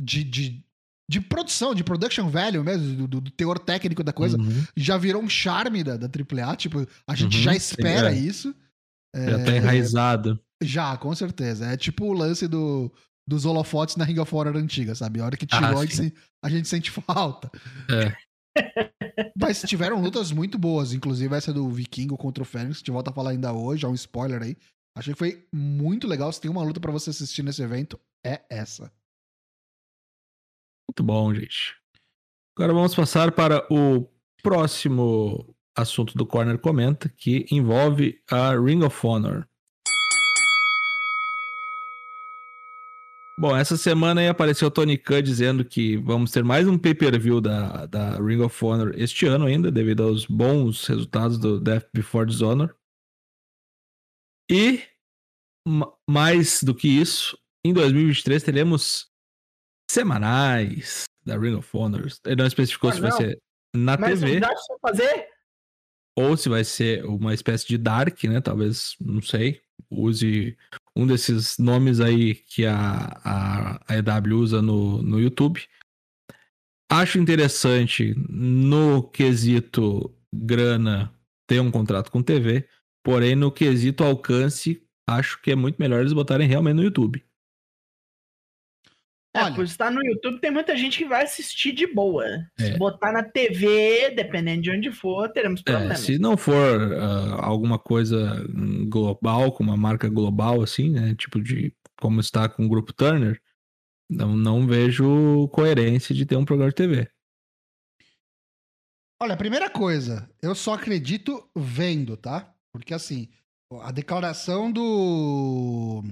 [0.00, 0.64] de, de,
[1.10, 5.22] de produção, de production value mesmo, do, do teor técnico da coisa, Uhum, já virou
[5.22, 6.56] um charme da, da AAA.
[6.56, 8.18] Tipo, a gente Uhum, já sim, espera é.
[8.18, 8.54] isso.
[9.16, 10.38] Já tá enraizado.
[10.62, 11.66] Já, com certeza.
[11.66, 12.92] É tipo o lance do,
[13.26, 15.20] dos holofotes na Ring of Honor antiga, sabe?
[15.20, 16.12] A hora que Ah, tirou, a, gente, sim.
[16.44, 17.50] a gente sente falta.
[17.90, 18.14] É.
[19.36, 23.10] Mas tiveram lutas muito boas, inclusive essa do Vikingo contra o Fênix, que gente volta
[23.10, 24.56] a falar ainda hoje, é um spoiler aí.
[24.96, 26.32] Achei que foi muito legal.
[26.32, 28.92] Se tem uma luta pra você assistir nesse evento, é essa.
[30.88, 31.76] Muito bom, gente.
[32.56, 34.08] Agora vamos passar para o
[34.42, 39.47] próximo assunto do Corner Comenta, que envolve a Ring of Honor.
[43.40, 47.40] Bom, essa semana aí apareceu o Tony Khan dizendo que vamos ter mais um pay-per-view
[47.40, 52.26] da, da Ring of Honor este ano ainda, devido aos bons resultados do Death Before
[52.28, 52.74] Dishonor.
[54.50, 54.82] E,
[55.66, 59.06] ma- mais do que isso, em 2023 teremos
[59.88, 62.08] semanais da Ring of Honor.
[62.26, 63.16] Ele não especificou Ah, se vai não.
[63.18, 63.38] ser
[63.76, 64.40] na Mas TV
[64.82, 65.28] fazer?
[66.18, 68.40] ou se vai ser uma espécie de Dark, né?
[68.40, 69.62] Talvez, não sei.
[69.90, 70.56] Use
[70.94, 75.60] um desses nomes aí que a, a, a EW usa no, no YouTube.
[76.90, 81.12] Acho interessante no quesito grana
[81.46, 82.66] ter um contrato com TV,
[83.02, 87.22] porém no quesito alcance, acho que é muito melhor eles botarem realmente no YouTube.
[89.34, 89.54] É, Olha.
[89.54, 92.24] por estar no YouTube, tem muita gente que vai assistir de boa.
[92.58, 92.76] Se É.
[92.78, 96.00] botar na TV, dependendo de onde for, teremos É, problemas.
[96.00, 98.42] se não for ah, alguma coisa
[98.88, 101.14] global, com uma marca global, assim, né?
[101.14, 103.40] Tipo de como está com o grupo Turner,
[104.10, 107.10] não, não vejo coerência de ter um programa de TV.
[109.20, 112.54] Olha, primeira coisa, eu só acredito vendo, tá?
[112.72, 113.28] Porque assim,
[113.82, 116.02] a declaração do.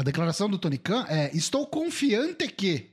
[0.00, 2.88] A declaração do Tony Khan é: estou confiante que.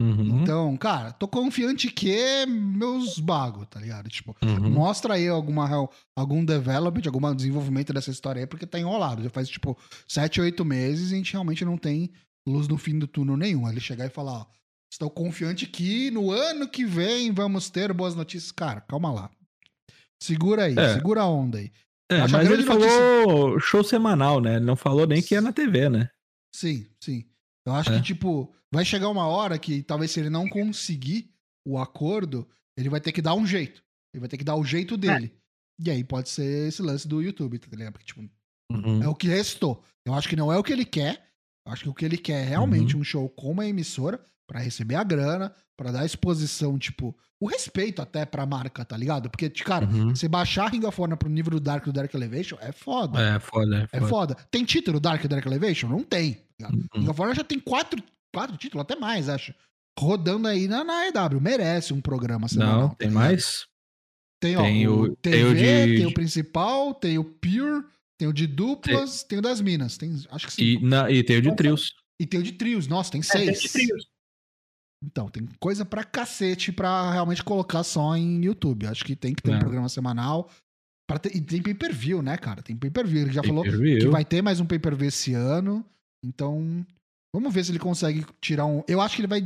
[0.00, 4.08] Uhum, Então, cara, tô confiante que meus bagos, tá ligado?
[4.08, 4.70] Tipo, uhum.
[4.70, 5.68] mostra aí alguma,
[6.16, 9.22] algum development, algum desenvolvimento dessa história aí, porque tá enrolado.
[9.22, 12.10] Já faz, tipo, sete, oito meses e a gente realmente não tem
[12.48, 13.68] luz no fim do túnel nenhum.
[13.68, 14.46] Ele chegar e falar, ó,
[14.90, 18.52] estou confiante que no ano que vem vamos ter boas notícias.
[18.52, 19.30] Cara, calma lá.
[20.22, 20.94] Segura aí, É.
[20.94, 21.70] segura a onda aí.
[22.10, 24.56] É, Acho mas ele falou show semanal, né?
[24.56, 26.08] Ele não falou nem que é na TV, né?
[26.58, 27.24] Sim, sim.
[27.66, 27.96] Eu acho É.
[27.96, 31.30] que, tipo, vai chegar uma hora que talvez se ele não conseguir
[31.66, 33.82] o acordo, ele vai ter que dar um jeito.
[34.12, 35.32] Ele vai ter que dar o jeito dele.
[35.78, 37.92] E aí pode ser esse lance do YouTube, tá ligado?
[37.92, 38.28] Porque, tipo,
[38.72, 39.02] Uhum.
[39.02, 39.82] é o que restou.
[40.04, 41.28] Eu acho que não é o que ele quer.
[41.66, 43.02] Eu acho que o que ele quer é realmente Uhum.
[43.02, 48.00] um show com uma emissora pra receber a grana, pra dar exposição, tipo, o respeito
[48.02, 49.28] até pra marca, tá ligado?
[49.30, 50.08] Porque, cara, Uhum.
[50.16, 53.20] você baixar Ring of Honor pro nível do Dark do Dark Elevation é foda.
[53.20, 54.08] É, foda, é É foda.
[54.08, 54.34] foda.
[54.50, 55.88] Tem título Dark Dark Elevation?
[55.88, 56.34] Não tem.
[56.58, 56.74] tá ligado?
[56.94, 57.00] Uhum.
[57.02, 58.02] Ring of Honor já tem quatro,
[58.34, 59.54] quatro títulos, até mais, acho.
[60.00, 61.40] Rodando aí na, na EW.
[61.40, 62.80] Merece um programa semanal.
[62.80, 63.22] Não, tá tem ligado?
[63.24, 63.66] mais?
[64.42, 67.84] Tem, ó, Tem o, o- TV, tem o tem de- o principal, tem o Pure,
[68.18, 69.96] tem o de duplas, tem, o das minas.
[69.98, 70.62] Tem, acho que sim.
[70.62, 71.92] E, na, e tem o de Então, trios.
[72.20, 72.86] E tem o de trios.
[72.88, 73.60] Nossa, tem É, tem seis.
[73.60, 74.06] de trios.
[75.04, 78.86] Então, tem coisa pra cacete pra realmente colocar só em YouTube.
[78.86, 79.58] Acho que tem que ter um É.
[79.60, 80.50] programa semanal.
[81.22, 82.62] Ter- e tem pay-per-view, né, cara?
[82.62, 83.22] Tem pay-per-view.
[83.22, 83.98] Ele já falou Pay-per-view.
[84.00, 85.84] que vai ter mais um pay-per-view esse ano.
[86.24, 86.84] Então,
[87.34, 88.82] vamos ver se ele consegue tirar um.
[88.86, 89.42] Eu acho que ele vai.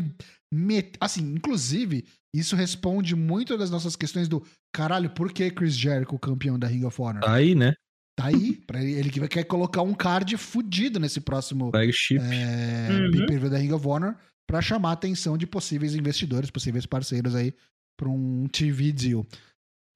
[0.52, 0.92] Met...
[1.00, 4.42] Assim, inclusive, isso responde muito das nossas questões do
[4.74, 7.20] caralho, por que Chris Jericho campeão da Ring of Honor?
[7.22, 7.72] Tá aí, né?
[8.18, 12.18] Tá aí, pra ele, ele que vai- quer colocar um card fudido nesse próximo Flagship.
[12.18, 13.10] é, Uhum.
[13.12, 14.14] pay-per-view da Ring of Honor
[14.52, 17.54] pra chamar a atenção de possíveis investidores, possíveis parceiros aí
[17.96, 19.26] pra um TV deal.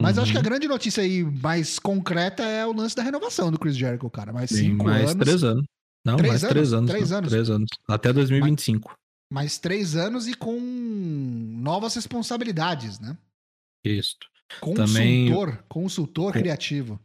[0.01, 0.23] Mas Uhum.
[0.23, 3.77] acho que a grande notícia aí mais concreta é o lance da renovação do Chris
[3.77, 4.33] Jericho, cara.
[4.33, 5.25] Mais Tem cinco mais anos.
[5.27, 5.65] três anos.
[6.07, 6.53] Não, Três mais anos?
[6.55, 6.91] três anos.
[6.91, 7.31] Três não, anos.
[7.31, 7.69] Três anos.
[7.87, 8.95] Até 2025.
[9.31, 13.15] mais três anos e com novas responsabilidades, né?
[13.85, 14.17] Isso.
[14.61, 15.33] Consultor, Também-
[15.69, 16.99] consultor Com- criativo.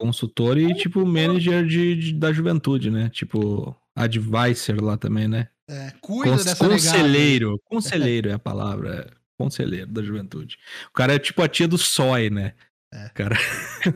[0.00, 3.10] Consultor e, tipo, manager de, de- da juventude, né?
[3.10, 5.48] Tipo, advisor lá também, né?
[5.68, 6.68] É, cuida dessa negada.
[6.74, 7.60] conselheiro.
[7.64, 9.06] Conselheiro é a palavra.
[9.10, 9.24] é.
[9.36, 10.56] Conselheiro da juventude.
[10.88, 12.54] O cara é tipo a tia do SOI, né?
[12.92, 13.08] É.
[13.08, 13.36] Cara,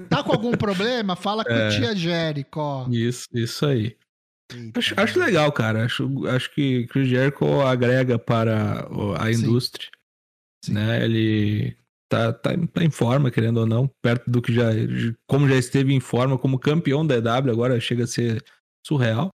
[0.08, 1.14] Tá com algum problema?
[1.14, 1.68] Fala com a É.
[1.70, 2.88] tia Jerico.
[2.90, 3.96] isso, isso aí.
[4.52, 5.84] Eita, Acho, acho legal, cara.
[5.84, 8.88] Acho, acho que Chris Jericho agrega para
[9.20, 9.42] a Sim.
[9.42, 9.88] indústria.
[10.64, 10.72] Sim.
[10.72, 11.04] Né?
[11.04, 11.76] Ele
[12.10, 14.64] tá, tá, em- tá em forma, querendo ou não, perto do que já.
[15.28, 18.42] Como já esteve em forma como campeão da EW, agora chega a ser
[18.84, 19.30] surreal.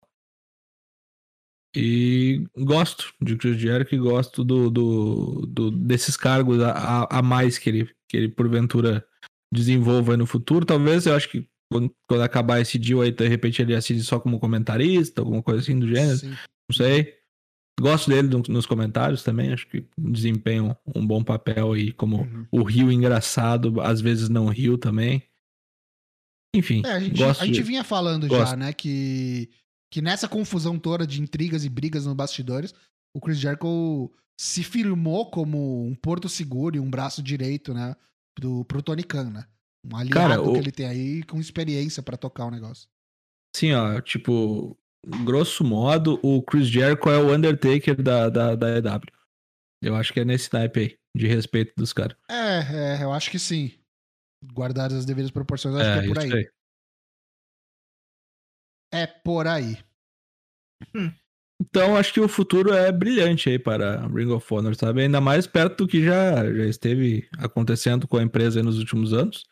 [1.77, 6.71] E gosto de Chris Jericho e gosto do, do, do- desses cargos a,
[7.05, 9.05] a- mais que ele, que ele porventura
[9.53, 10.65] desenvolva no futuro.
[10.65, 14.21] Talvez eu acho que quando, quando acabar esse deal aí, de repente ele assine só
[14.21, 16.17] como comentarista, alguma coisa assim do gênero.
[16.19, 16.29] Sim.
[16.31, 17.15] Não sei.
[17.81, 19.53] Gosto dele no- nos comentários também.
[19.53, 22.47] Acho que desempenha um, um bom papel aí como Uhum.
[22.53, 25.25] o Rio engraçado, às vezes não Rio também.
[26.55, 28.57] Enfim, É, a gente, a gente vinha falando já, Gosto.
[28.57, 29.51] né, que,
[29.95, 32.75] que nessa confusão toda de intrigas e brigas nos bastidores,
[33.15, 37.95] o Chris Jericho se firmou como um porto seguro e um braço direito, né,
[38.37, 39.47] do, pro Tony Khan, né?
[39.87, 42.89] Um aliado Cara, o- que ele tem aí com experiência pra tocar o negócio.
[43.55, 44.77] Assim, ó, tipo,
[45.25, 49.01] grosso modo, o Chris Jericho é o Undertaker da, da, da EW.
[49.81, 52.17] Eu acho que é nesse naipe aí, de respeito dos caras.
[52.29, 53.71] É, é, eu acho que sim.
[54.53, 56.33] Guardadas as devidas proporções, acho É, que é por aí.
[56.33, 56.49] aí.
[58.95, 59.77] É por aí.
[61.61, 65.03] Então, acho que o futuro é brilhante aí para Ring of Honor, sabe?
[65.03, 69.13] Ainda mais perto do que já, já esteve acontecendo com a empresa aí nos últimos
[69.13, 69.45] anos.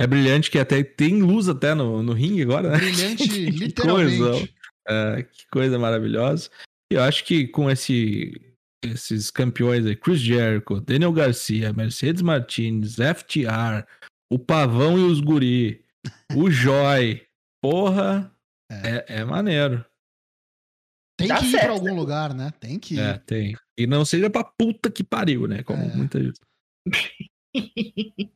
[0.00, 2.78] É brilhante que até tem luz até no, no ringue agora, né?
[2.78, 4.18] Brilhante, Que literalmente.
[4.18, 4.48] coisa,
[4.88, 6.50] É, que coisa maravilhosa.
[6.90, 8.32] E eu acho que com esse,
[8.84, 13.84] esses campeões aí, Chris Jericho, Daniel Garcia, Mercedes Martinez, FTR,
[14.32, 15.84] o Pavão e os Guri,
[16.34, 17.22] o Joy,
[17.60, 18.32] porra,
[18.70, 19.84] é, é maneiro.
[21.18, 21.64] Tem Dá que ir certo.
[21.64, 22.52] pra algum lugar, né?
[22.60, 23.00] Tem que ir.
[23.00, 23.56] É, tem.
[23.76, 25.62] E não seja pra puta que pariu, né?
[25.64, 25.94] Como É.
[25.96, 26.40] muita gente.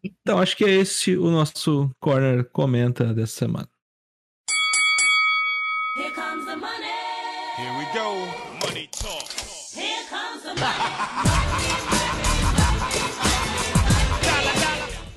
[0.04, 3.68] Então, acho que é esse o nosso corner comenta dessa semana.
[5.98, 6.88] Here comes the money.
[7.58, 9.30] Here we go, money talk.
[9.76, 11.91] Here comes the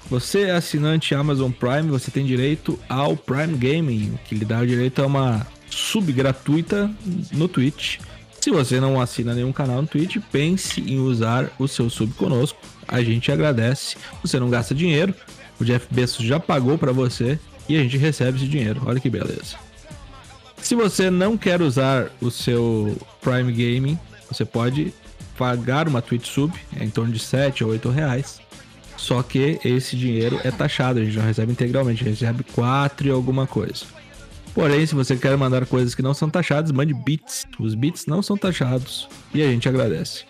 [0.09, 4.67] Você é assinante Amazon Prime, você tem direito ao Prime Gaming, que lhe dá o
[4.67, 6.89] direito a uma sub gratuita
[7.31, 7.99] no Twitch.
[8.39, 12.59] Se você não assina nenhum canal no Twitch, pense em usar o seu sub conosco.
[12.87, 13.97] A gente agradece.
[14.21, 15.15] Você não gasta dinheiro.
[15.59, 18.83] O Jeff Bezos já pagou para você e a gente recebe esse dinheiro.
[18.85, 19.57] Olha que beleza.
[20.61, 23.97] Se você não quer usar o seu Prime Gaming,
[24.29, 24.93] você pode
[25.35, 28.39] pagar uma Twitch sub, é em torno de 7 ou 8 reais.
[28.97, 33.07] Só que esse dinheiro é taxado, a gente não recebe integralmente, a gente recebe 4
[33.07, 33.85] e alguma coisa.
[34.53, 37.45] Porém, se você quer mandar coisas que não são taxadas, mande bits.
[37.59, 40.23] Os bits não são taxados e a gente agradece.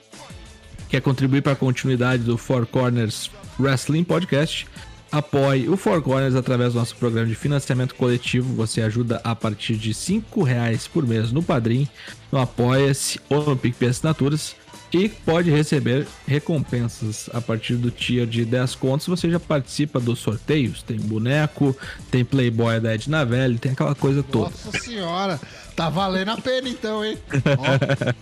[0.89, 4.65] Quer contribuir para a continuidade do Four Corners Wrestling Podcast?
[5.11, 8.53] Apoie o Four Corners através do nosso programa de financiamento coletivo.
[8.55, 11.87] Você ajuda a partir de R$ reais por mês no Padrim,
[12.31, 14.55] no Apoia-se ou no PicPay Assinaturas
[14.93, 19.07] e pode receber recompensas a partir do tier de 10 contos.
[19.07, 21.75] Você já participa dos sorteios, tem boneco,
[22.09, 24.51] tem Playboy da Edna Velha, tem aquela coisa toda.
[24.51, 25.39] Nossa senhora,
[25.75, 27.17] tá valendo a pena então, hein?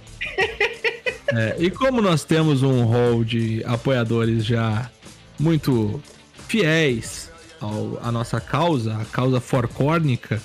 [1.27, 4.89] é, e como nós temos um hall de apoiadores já
[5.39, 6.01] muito
[6.47, 10.41] fiéis ao, à nossa causa, a causa forcórnica,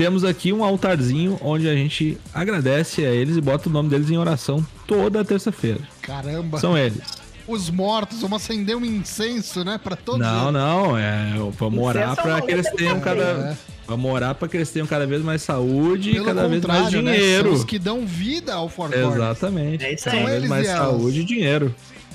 [0.00, 4.08] temos aqui um altarzinho onde a gente agradece a eles e bota o nome deles
[4.08, 5.80] em oração toda terça-feira.
[6.00, 6.58] Caramba!
[6.58, 7.02] São eles.
[7.46, 9.76] Os mortos, vamos acender um incenso, né?
[9.76, 10.52] Pra todos Não, eles.
[10.54, 11.34] não, é.
[11.58, 13.22] Vamos orar pra que eles tenham cada.
[13.22, 13.56] É.
[13.86, 16.84] Vamos orar para que eles tenham cada vez mais saúde Pelo e cada vez mais
[16.84, 16.90] né?
[16.90, 17.50] dinheiro.
[17.50, 17.50] Né?
[17.50, 19.84] São os que dão vida ao Fort Exatamente.
[19.84, 20.18] É isso aí.
[20.18, 21.74] Cada vez mais saúde e dinheiro.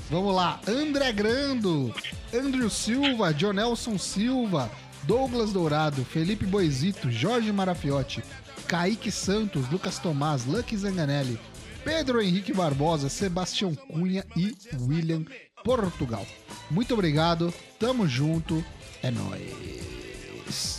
[0.10, 0.60] Vamos lá.
[0.68, 1.94] André Grando,
[2.34, 4.72] Andrew Silva, Jonelson Silva,
[5.08, 8.24] Douglas Dourado, Felipe Boisito, Jorge Marafiotti,
[8.68, 11.40] Kaique Santos, Lucas Tomás, Lucky Zanganelli,
[11.84, 14.56] Pedro Henrique Barbosa, Sebastião Cunha e
[14.88, 15.24] William
[15.64, 16.26] Portugal.
[16.72, 18.64] Muito obrigado, tamo junto,
[19.04, 20.78] é nóis.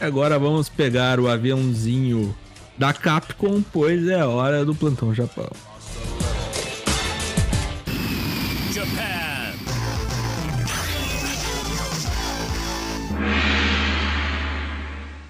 [0.00, 2.34] Agora vamos pegar o aviãozinho
[2.78, 5.50] da Capcom, pois é hora do Plantão Japão.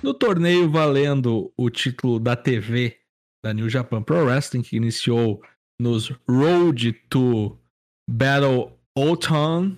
[0.02, 2.96] No torneio valendo o título da TV
[3.44, 5.42] da New Japan Pro Wrestling, que iniciou
[5.78, 7.58] nos Road to
[8.08, 9.76] Battle Autumn,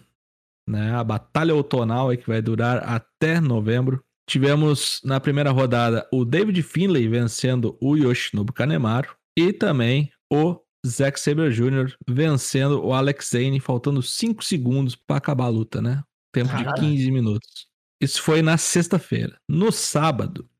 [0.69, 4.03] né, a batalha outonal aí que vai durar até novembro.
[4.29, 11.19] Tivemos na primeira rodada o David Finlay vencendo o Yoshinobu Kanemaru e também o Zack
[11.19, 11.97] Sabre Jr.
[12.09, 16.03] vencendo o Alex Zane, faltando 5 segundos para acabar a luta, né?
[16.33, 16.75] Tempo Caralho.
[16.75, 17.72] de 15 minutos.
[18.03, 19.39] Isso foi na sexta-feira.
[19.49, 20.51] No sábado,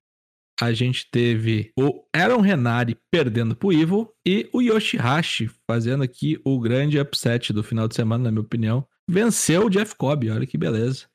[0.61, 6.61] a gente teve o Aaron Renari perdendo pro Evil e o Yoshihashi fazendo aqui o
[6.61, 8.87] grande upset do final de semana, na minha opinião.
[9.11, 11.07] Venceu o Jeff Cobb, olha que beleza.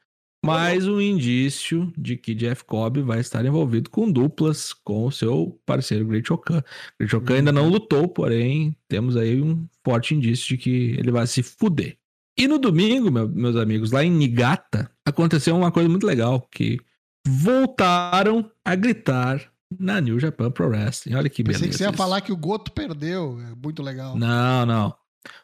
[0.46, 5.58] Mais um indício de que Jeff Cobb vai estar envolvido com duplas com o seu
[5.66, 6.62] parceiro Great Okan.
[7.00, 11.26] Great Okan ainda não lutou, porém temos aí um forte indício de que ele vai
[11.26, 11.98] se fuder.
[12.38, 16.80] E no domingo, meu, meus amigos, lá em Nigata, aconteceu uma coisa muito legal, que
[17.26, 19.42] voltaram a gritar
[19.80, 21.16] na New Japan Pro Wrestling.
[21.16, 21.64] Olha que beleza.
[21.64, 21.98] Pensei que você ia isso.
[21.98, 23.40] falar que o Goto perdeu.
[23.42, 24.18] É muito legal.
[24.18, 24.96] Não, não.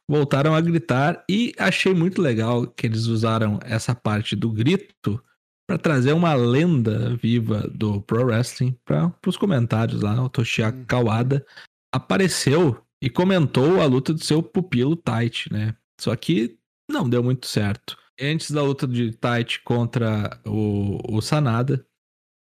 [0.07, 5.21] Voltaram a gritar e achei muito legal que eles usaram essa parte do grito
[5.67, 10.21] para trazer uma lenda viva do Pro Wrestling para os comentários lá.
[10.21, 10.85] O Toshiaki uhum.
[10.85, 11.45] Kawada
[11.93, 15.75] apareceu e comentou a luta do seu pupilo Tight, né?
[15.99, 16.57] Só que
[16.89, 17.97] não deu muito certo.
[18.19, 21.85] Antes da luta de Taichi contra o, o Sanada,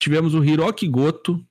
[0.01, 1.45] tivemos o Hiroki Goto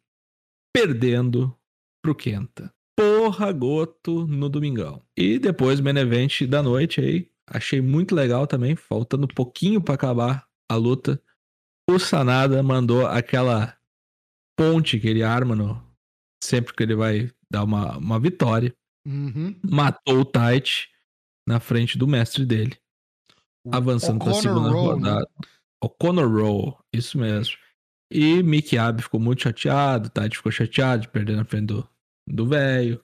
[0.73, 1.55] perdendo
[2.03, 2.73] pro Kenta.
[2.95, 5.03] Porra, Goto no domingão.
[5.17, 9.81] E depois o main event da noite aí, achei muito legal também, faltando um pouquinho
[9.81, 11.21] para acabar a luta.
[11.89, 13.75] O Sanada mandou aquela
[14.55, 15.83] ponte que ele arma no,
[16.43, 18.73] sempre que ele vai dar uma, uma vitória.
[19.05, 19.59] Uhum.
[19.63, 20.89] Matou o Taichi
[21.47, 22.80] na frente do mestre dele
[23.69, 25.09] avançando para a segunda Roll, né?
[25.09, 25.19] rodada.
[25.19, 25.47] Né?
[25.83, 27.55] O Conor Roll, isso mesmo.
[28.11, 31.73] E Mickey Abe ficou muito chateado, Tati ficou chateado de perder na frente
[32.27, 33.03] do velho.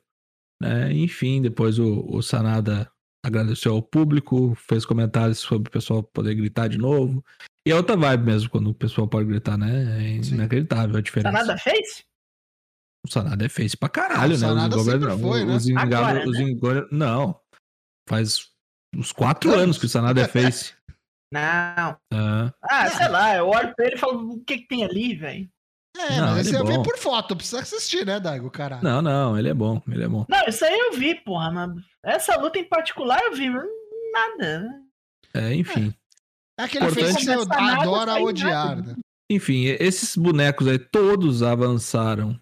[0.62, 0.92] Né?
[0.94, 2.92] Enfim, depois o, o Sanada
[3.26, 7.24] agradeceu ao público, fez comentários sobre o pessoal poder gritar de novo.
[7.68, 10.18] E é outra vibe mesmo, quando o pessoal pode gritar, né?
[10.18, 10.36] É Sim.
[10.36, 11.38] inacreditável a diferença.
[11.38, 12.06] Sanada fez?
[13.06, 14.36] O Sanada é fez pra caralho, ah, né?
[14.38, 15.56] Sanada os sempre foi, né?
[15.56, 16.88] Os Agora, os né?
[16.92, 17.40] Não.
[18.08, 18.50] Faz
[18.98, 20.74] Uns quatro anos, anos que o Sanada é face.
[21.32, 21.98] Não.
[22.14, 22.54] Ah.
[22.64, 25.50] ah, sei lá, eu olho pra ele e falo, o que que tem ali, velho?
[25.98, 28.84] É, Não, mas esse é eu vi por foto, precisa assistir, né, Daigo, caralho?
[28.84, 30.26] Não, não, ele é bom, ele é bom.
[30.30, 31.72] Não, isso aí eu vi, porra, mas
[32.04, 33.66] essa luta em particular eu vi, mas
[34.14, 34.60] nada.
[34.60, 34.82] né?
[35.34, 35.94] É, enfim.
[36.60, 38.94] É aquele Importante- fez que você nada, adora sai odiar, nada.
[38.94, 38.96] né?
[39.30, 42.40] Enfim, esses bonecos aí todos avançaram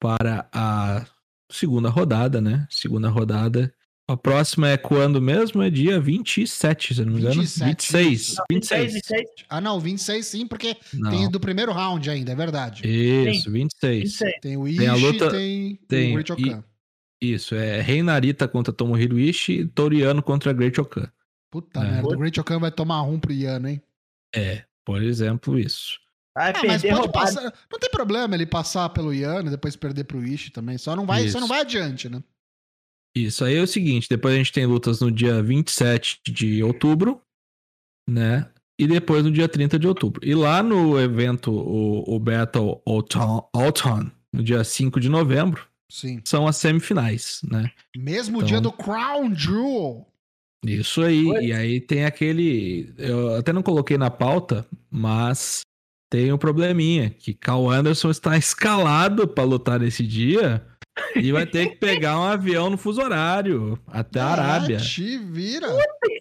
[0.00, 1.06] para a
[1.50, 2.66] segunda rodada, né?
[2.70, 3.72] Segunda rodada.
[4.12, 5.62] A próxima é quando mesmo?
[5.62, 7.34] É dia 27, se eu não me engano.
[7.40, 8.20] 27, 26.
[8.20, 8.42] isso.
[8.50, 8.92] 26.
[8.94, 11.10] 26, Ah, não, 26 sim, porque Não.
[11.10, 12.82] tem do primeiro round ainda, é verdade.
[12.84, 14.02] Isso, 26.
[14.02, 14.40] 26.
[14.40, 16.64] Tem o Tem Ishii, a luta- tem, tem o Great Okan.
[17.22, 21.08] Isso, é Rei Narita contra Tomohiro Ishii e Toriano contra Great Okan.
[21.50, 21.90] Puta É.
[21.90, 23.80] merda, o Great Okan vai tomar um pro Iano, hein?
[24.34, 25.98] É, por exemplo, isso.
[26.36, 27.52] Vai Ah, mas pode passar.
[27.70, 30.78] Não tem problema ele passar pelo Iano e depois perder pro Ishii também.
[30.78, 31.40] Só não vai, só Isso.
[31.40, 32.22] não vai adiante, né?
[33.14, 37.20] Isso aí é o seguinte, depois a gente tem lutas no dia 27 de outubro,
[38.08, 38.48] né?
[38.78, 40.26] E depois no dia 30 de outubro.
[40.26, 46.20] E lá no evento, o, o Battle Autumn, Autumn, no dia 5 de novembro, Sim.
[46.24, 47.70] são as semifinais, né?
[47.96, 50.06] Mesmo Então- dia do Crown Jewel.
[50.64, 51.26] Isso aí.
[51.26, 51.46] Oi?
[51.46, 52.92] E aí tem aquele.
[52.98, 55.62] Eu até não coloquei na pauta, mas
[56.12, 60.64] tem um probleminha: que Cal Anderson está escalado para lutar nesse dia
[61.16, 64.78] e vai ter que pegar um avião no fuso horário até a Arábia.
[64.78, 65.68] Ah, te vira.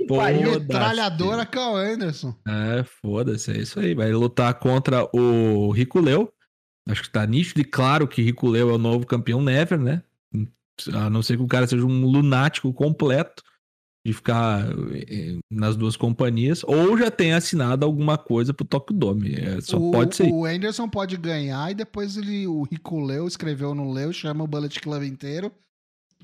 [0.07, 2.35] Metralhadora Cal Anderson.
[2.47, 3.93] É, foda-se, é isso aí.
[3.93, 6.31] Vai lutar contra o Riculeu.
[6.87, 10.01] Acho que tá nítido e claro que Riculeu é o novo campeão Never, né?
[10.93, 13.43] A não ser que o cara seja um lunático completo
[14.05, 19.35] de ficar eh, nas duas companhias, ou já tenha assinado alguma coisa pro Tokyo Dome.
[19.35, 20.31] É, só o, pode ser.
[20.31, 24.47] O Anderson pode ganhar e depois ele, o Rico leu, escreveu, não leu, chama o
[24.47, 25.51] Bullet Club inteiro,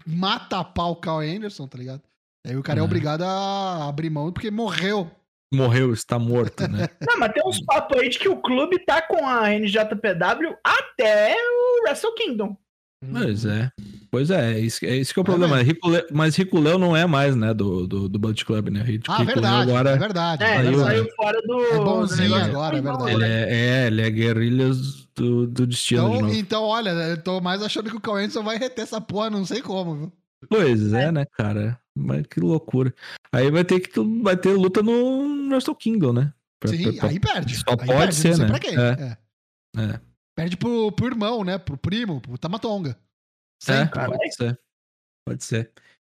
[0.06, 2.02] mata a pau o Cal Anderson, tá ligado?
[2.48, 2.84] Aí o cara é É.
[2.84, 5.12] obrigado a abrir mão porque morreu.
[5.54, 6.88] Morreu, está morto, né?
[7.08, 11.36] Não, mas tem uns papos aí de que o clube tá com a NJPW até
[11.36, 12.58] o Wrestle Kingdom.
[13.04, 13.70] Mas é.
[14.16, 15.62] Pois é, é isso, é isso que é o É problema.
[15.62, 18.82] Riculeu- mas Riculeu não é mais, né, do, do, do Bullet Club, né?
[18.82, 20.44] Ric- Ah, Riculeu verdade, agora é verdade.
[20.46, 21.62] É, é ele Saiu, saiu fora do.
[21.66, 23.12] É bonzinho agora, é verdade.
[23.12, 26.34] Ele é, é, ele é guerrilhas do, do destino de Então, novo.
[26.34, 29.44] então, olha, eu tô mais achando que o Cal Anderson vai reter essa porra, não
[29.46, 30.14] sei como, viu?
[30.48, 31.78] Pois é, né, cara?
[31.94, 32.94] Mas que loucura.
[33.34, 36.32] Aí vai ter que vai ter luta no Wrestle Kingdom, né?
[36.58, 37.56] Pra- Sim, pra- pra- aí perde.
[37.58, 38.46] Só aí pode perde, ser, né?
[38.48, 38.78] pra quem.
[38.80, 39.18] É.
[39.78, 39.82] É.
[39.82, 40.00] É.
[40.38, 41.58] Perde pro, pro irmão, né?
[41.58, 42.98] Pro primo, pro Tamatonga.
[43.74, 43.88] É.
[43.88, 44.18] Caralho.
[44.18, 44.60] pode ser.
[45.28, 45.72] Pode ser.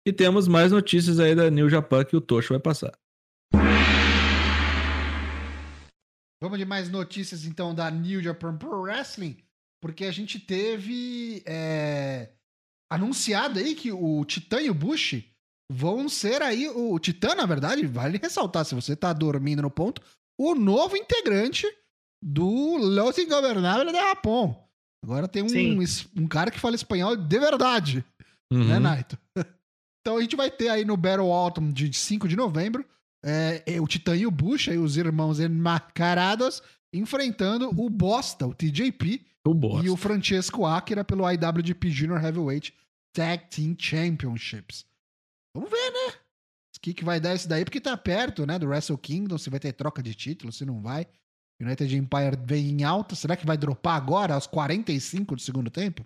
[0.06, 2.98] E temos mais notícias aí da New Japan que o Tocho vai passar.
[6.42, 9.38] Vamos de mais notícias então da New Japan Pro Wrestling,
[9.82, 12.30] porque a gente teve é,
[12.92, 15.24] anunciado aí que o Titã e o Bush
[15.72, 20.02] vão ser aí, o Titã, na verdade, vale ressaltar, se você tá dormindo no ponto,
[20.40, 21.66] o novo integrante
[22.24, 24.67] do Los Ingobernables de Japão.
[25.04, 25.84] Agora tem um,
[26.16, 28.04] um cara que fala espanhol de verdade
[28.52, 28.66] Uhum.
[28.68, 29.18] né, Naito?
[30.02, 32.86] então a gente vai ter aí no Battle Autumn de 5 de novembro
[33.24, 36.62] é, é, o Titã e o Bush, aí os irmãos enmascarados,
[36.94, 39.86] enfrentando o Bosta, o TJP, O bosta.
[39.86, 42.74] e o Francesco Akira pelo IWGP Junior Heavyweight
[43.14, 44.86] Tag Team Championships.
[45.56, 46.14] Vamos ver, né?
[46.78, 49.50] O que, que vai dar isso daí, porque tá perto, né, do Wrestle Kingdom, se
[49.50, 51.08] vai ter troca de título, se não vai.
[51.60, 56.06] United Empire vem em alta, será que vai dropar agora, aos 45 do segundo tempo?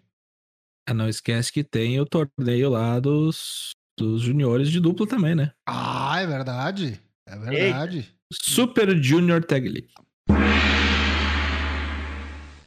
[0.87, 5.51] Ah, não esquece que tem o torneio lá dos, dos juniores de dupla também, né?
[5.67, 7.01] Ah, é verdade.
[7.27, 8.15] É verdade.
[8.31, 9.89] Super Junior Tag League.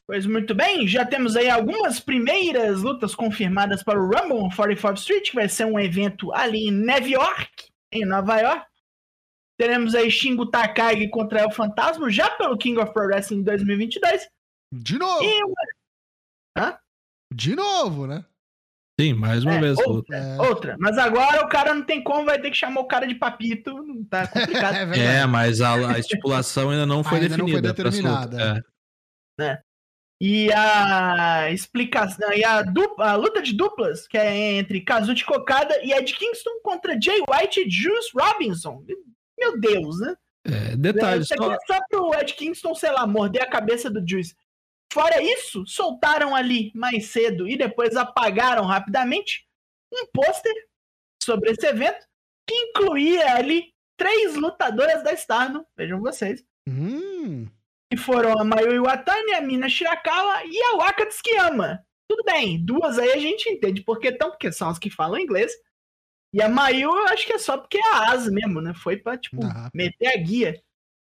[0.06, 4.98] Pois muito bem, já temos aí algumas primeiras lutas confirmadas para o Rumble on 44th
[4.98, 8.66] Street, que vai ser um evento ali em Nova York, em Nova York.
[9.58, 14.28] Teremos aí Shingo Takagi contra El Fantasma, já pelo King of Pro Wrestling 2022.
[14.72, 15.22] De novo!
[15.22, 16.78] E uma
[17.32, 18.24] De novo, né?
[19.00, 19.78] Sim, mais uma É, vez.
[19.78, 20.14] ou- luta.
[20.14, 20.76] É, outra.
[20.78, 23.72] Mas agora o cara não tem como, vai ter que chamar o cara de papito.
[23.82, 24.26] Não tá
[24.72, 24.74] complicado.
[24.94, 25.20] é.
[25.22, 27.74] É, mas a, a estipulação ainda não foi Ainda não foi definida.
[27.74, 28.26] pra essa luta.
[28.28, 28.64] determinada.
[29.40, 29.62] É.
[30.22, 35.76] E a explicação, e a, dupla, a luta de duplas, que é entre Kazuchi Kokada
[35.84, 38.84] e Ed Kingston contra Jay White e Juice Robinson.
[39.38, 40.14] Meu Deus, né?
[40.46, 43.90] É, detalhe, Isso aqui só, é só pro Ed Kingston, sei lá, morder a cabeça
[43.90, 44.36] do Juice.
[44.92, 49.46] Fora isso, soltaram ali mais cedo e depois apagaram rapidamente
[49.92, 50.52] um pôster
[51.22, 52.06] sobre esse evento
[52.46, 57.46] que incluía ali três lutadoras da Stardom, vejam vocês, Hum,
[57.90, 61.84] que foram a Mayu Iwatani, a Mina Shirakawa e a Waka Tsukiyama.
[62.08, 65.18] Tudo bem, duas aí a gente entende por que tão, porque são as que falam
[65.18, 65.52] inglês.
[66.34, 68.74] E a Mayu, eu acho que é só porque é a asa mesmo, né?
[68.74, 69.70] Foi pra, tipo, Ah.
[69.72, 70.60] meter a guia.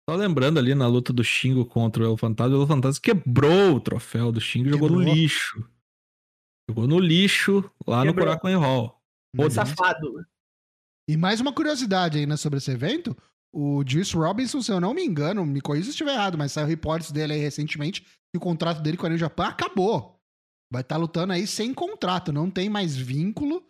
[0.09, 3.77] Só lembrando ali na luta do Xingo contra o El Fantasma, o El Fantasma quebrou
[3.77, 5.67] o troféu do Xingo e jogou no lixo.
[6.69, 8.27] Jogou no lixo lá no Quebrou.
[8.27, 9.01] Korakuen Hall.
[9.35, 9.55] Foda-se.
[9.55, 10.27] Safado.
[11.09, 13.17] E mais uma curiosidade aí, né, sobre esse evento.
[13.51, 16.67] O Juice Robinson, se eu não me engano, me corrija se estiver errado, mas saiu
[16.67, 20.21] reportes dele aí recentemente que o contrato dele com a New Japan acabou.
[20.71, 23.65] Vai estar lutando aí sem contrato, não tem mais vínculo.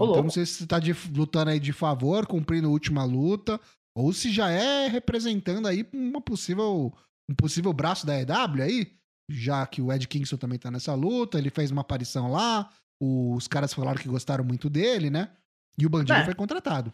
[0.00, 3.60] Ô, então não sei se tá de- lutando aí de favor, cumprindo a última luta,
[3.96, 6.92] ou se já é representando aí uma possível,
[7.30, 8.92] um possível braço da EW aí,
[9.30, 12.70] já que o Ed Kingston também tá nessa luta, ele fez uma aparição lá,
[13.00, 15.30] os caras falaram que gostaram muito dele, né?
[15.78, 16.24] E o Bandido É.
[16.24, 16.92] foi contratado.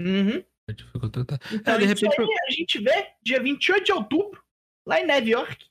[0.00, 0.42] Uhum.
[0.90, 1.42] Foi contratado.
[1.52, 4.42] Então, É, de repente aí a gente vê dia 28 de outubro,
[4.86, 5.66] lá em Nova York.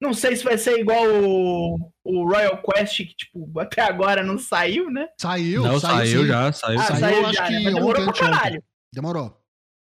[0.00, 4.38] Não sei se vai ser igual o, o Royal Quest, que, tipo, até agora não
[4.38, 5.08] saiu, né?
[5.20, 6.26] Saiu, Não, saiu, sim.
[6.28, 6.80] já, saiu.
[6.80, 7.60] Ah, saiu, saiu, acho já, que né?
[7.64, 8.64] Mas demorou ontem, pra caralho.
[8.92, 9.40] Demorou.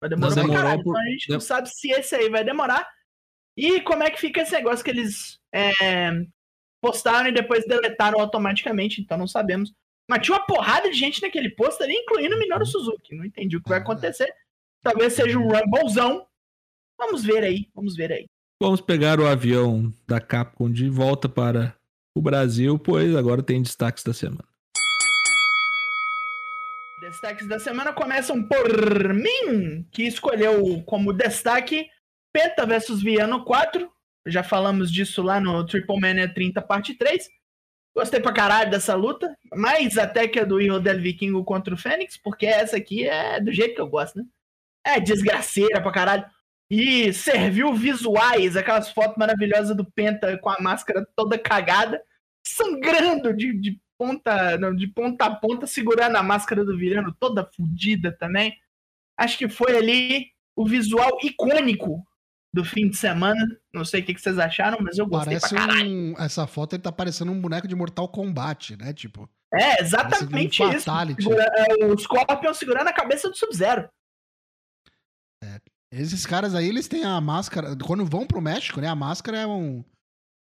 [0.02, 0.84] Mas demorou, Mas pra demorou caralho.
[0.84, 2.88] por- Então a gente não sabe se esse aí vai demorar.
[3.56, 6.12] E como é que fica esse negócio que eles é,
[6.82, 9.72] postaram e depois deletaram automaticamente, então não sabemos.
[10.10, 13.14] Mas tinha uma porrada de gente naquele post ali, incluindo o Minoru Suzuki.
[13.16, 14.00] Não entendi o que vai verdade.
[14.00, 14.34] acontecer.
[14.82, 16.26] Talvez seja um Rumblezão.
[16.98, 18.26] Vamos ver aí, vamos ver aí.
[18.62, 21.74] Vamos pegar o avião da Capcom de volta para
[22.14, 24.44] o Brasil, pois agora tem destaques da semana.
[27.00, 31.88] Destaques da semana começam por mim, que escolheu como destaque
[32.34, 33.90] Penta vs Viano 4.
[34.28, 37.30] Já falamos disso lá no Triple Mania 30, parte 3.
[37.96, 39.34] Gostei pra caralho dessa luta.
[39.56, 43.40] Mais até que a do Hero del Vikingo contra o Fênix, porque essa aqui é
[43.40, 44.26] do jeito que eu gosto, né?
[44.86, 46.26] É desgraceira pra caralho.
[46.70, 52.00] E serviu visuais, aquelas fotos maravilhosas do Penta com a máscara toda cagada,
[52.46, 57.50] sangrando de, de ponta, não, de ponta a ponta, segurando a máscara do Virano toda
[57.56, 58.56] fodida também.
[59.18, 62.06] Acho que foi ali o visual icônico
[62.54, 63.60] do fim de semana.
[63.74, 65.90] Não sei o que que vocês acharam, mas eu gostei Parece pra caralho.
[65.90, 66.16] um.
[66.18, 68.94] Essa foto ele tá parecendo um boneco de Mortal Kombat, né?
[68.94, 69.30] Tipo.
[69.52, 71.16] É, exatamente Parece um isso.
[71.16, 73.90] Segura- é, o Scorpion segurando a cabeça do Sub-Zero.
[75.92, 77.76] Esses caras aí, eles têm a máscara.
[77.76, 78.88] Quando vão pro México, né?
[78.88, 79.84] A máscara é um.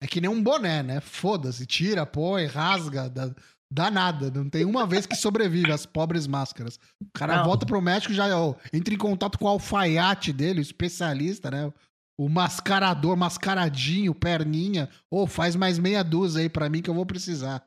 [0.02, 1.00] É que nem um boné, né?
[1.02, 3.34] Foda-se, tira, põe, rasga, dá,
[3.72, 4.32] dá nada.
[4.32, 6.80] Não tem uma vez que sobrevive as pobres máscaras.
[7.02, 7.46] O cara Não.
[7.46, 11.72] volta pro México já ó, entra em contato com o alfaiate dele, o especialista, né?
[12.18, 14.90] O mascarador, mascaradinho, perninha.
[15.12, 17.66] Ô, faz mais meia dúzia aí pra mim que eu vou precisar.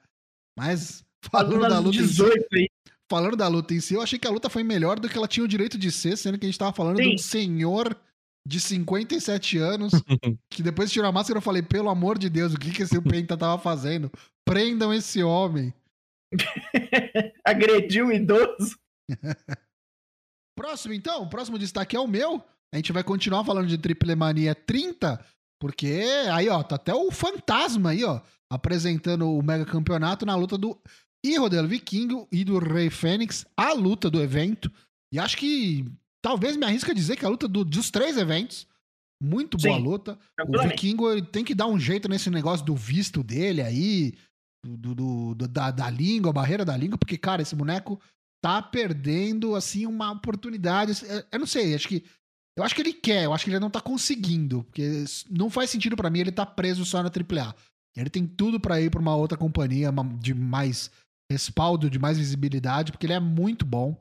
[0.59, 2.69] Mas, falando da luta em si, 18 aí.
[3.09, 5.29] Falando da luta em si, eu achei que a luta foi melhor do que ela
[5.29, 7.15] tinha o direito de ser, sendo que a gente tava falando de Sim.
[7.15, 7.97] um senhor
[8.47, 9.93] de 57 anos
[10.51, 12.83] que depois de tirar a máscara eu falei, pelo amor de Deus, o que que
[12.83, 14.11] esse Penta tava fazendo?
[14.45, 15.73] Prendam esse homem.
[17.45, 18.79] Agrediu um idoso.
[20.57, 22.43] Próximo então, o próximo destaque é o meu.
[22.73, 25.25] A gente vai continuar falando de Triple Mania 30,
[25.61, 26.03] porque
[26.33, 30.77] aí ó, tá até o fantasma aí ó, apresentando o mega campeonato na luta do
[31.25, 34.71] Hijo del Vikingo e do Rei Fênix, a luta do evento.
[35.13, 35.85] E acho que
[36.23, 38.67] talvez me arrisca dizer que a luta do- dos três eventos,
[39.23, 39.83] muito boa Sim.
[39.83, 40.19] luta.
[40.47, 40.63] O.
[40.63, 44.15] Vikingo ele tem que dar um jeito nesse negócio do visto dele aí,
[44.65, 48.01] do, do- do- da, da língua, a barreira da língua, porque, cara, esse boneco
[48.41, 50.93] tá perdendo, assim, uma oportunidade.
[51.05, 52.05] Eu- Eu não sei, acho que.
[52.57, 55.71] Eu acho que ele quer, eu acho que ele não tá conseguindo, porque não faz
[55.71, 57.55] sentido pra mim ele tá preso só na AAA.
[57.97, 59.91] Ele tem tudo pra ir pra uma outra companhia
[60.21, 60.91] de mais
[61.31, 63.99] respaldo, de mais visibilidade, porque ele é muito bom.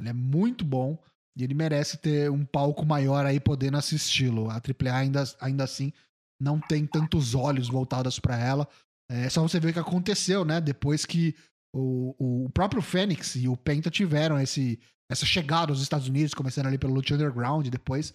[0.00, 0.98] Ele é muito bom.
[1.38, 4.50] E ele merece ter um palco maior aí podendo assisti-lo.
[4.50, 5.92] A AAA ainda, ainda assim
[6.40, 8.68] não tem tantos olhos voltados pra ela.
[9.10, 10.60] É só você ver o que aconteceu, né?
[10.60, 11.34] Depois que
[11.74, 14.78] o, o próprio Fênix e o Penta tiveram esse,
[15.10, 18.14] essa chegada aos Estados Unidos, começando ali pelo Lucha Underground, depois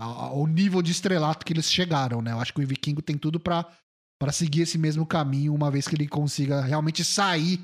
[0.00, 2.32] a- a- o nível de estrelato que eles chegaram, né?
[2.32, 3.66] Eu acho que o Vikingo tem tudo para
[4.32, 7.60] seguir esse mesmo caminho, uma vez que ele consiga realmente sair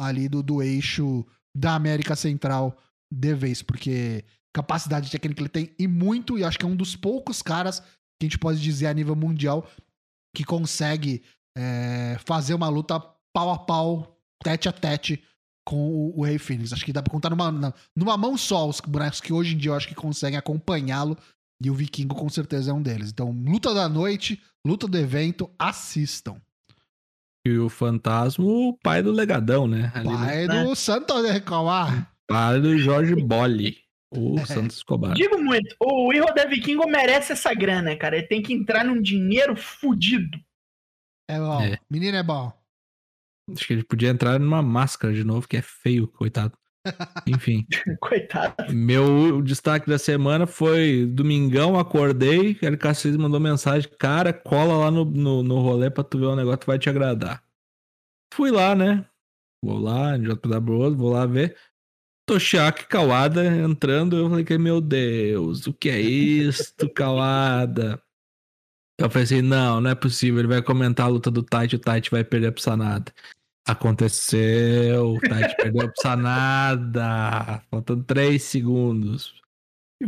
[0.00, 2.76] ali do, do eixo da América Central
[3.12, 4.24] de vez, porque
[4.54, 8.22] capacidade técnica ele tem e muito, e acho que é um dos poucos caras que
[8.22, 9.68] a gente pode dizer a nível mundial
[10.34, 11.22] que consegue
[11.56, 13.00] é, fazer uma luta
[13.32, 15.22] pau a pau, tete a tete
[15.66, 16.72] com o, o Rei Fênix.
[16.72, 19.70] Acho que dá pra contar numa, numa mão só os bonecos que hoje em dia
[19.70, 21.16] eu acho que conseguem acompanhá-lo.
[21.62, 23.10] E o Vikingo com certeza é um deles.
[23.10, 26.40] Então, luta da noite, luta do evento, assistam.
[27.46, 29.90] E o Fantasma, o pai do Legadão, né?
[29.94, 30.08] Ali?
[30.08, 32.12] Pai do Santo de Reclamar.
[32.26, 33.78] Pai do Jorge Bolle,
[34.10, 35.14] o Santos Escobar.
[35.14, 38.18] Digo muito, o da Vikingo merece essa grana, cara.
[38.18, 40.38] Ele tem que entrar num dinheiro fudido.
[41.28, 41.60] É bom.
[41.62, 41.78] É.
[41.90, 42.52] Menino é bom.
[43.52, 46.52] Acho que ele podia entrar numa máscara de novo, que é feio, coitado.
[47.26, 47.66] Enfim.
[48.00, 48.72] Coitado.
[48.72, 55.04] Meu destaque da semana foi domingão, acordei, Eric Cassis mandou mensagem, cara, cola lá no,
[55.04, 57.42] no, no rolê pra tu ver um negócio que vai te agradar.
[58.32, 59.04] Fui lá, né?
[59.62, 61.56] Vou lá, JW, vou lá ver.
[62.26, 68.00] Toshiaki Kawada entrando, eu falei que meu Deus, o que é isso, Kawada?
[68.98, 72.10] Eu pensei, não, não é possível, ele vai comentar a luta do Tite, o Tite
[72.10, 73.12] vai perder pro Sanada.
[73.66, 79.34] Aconteceu, o Tite perdeu pro Sanada, faltando três segundos.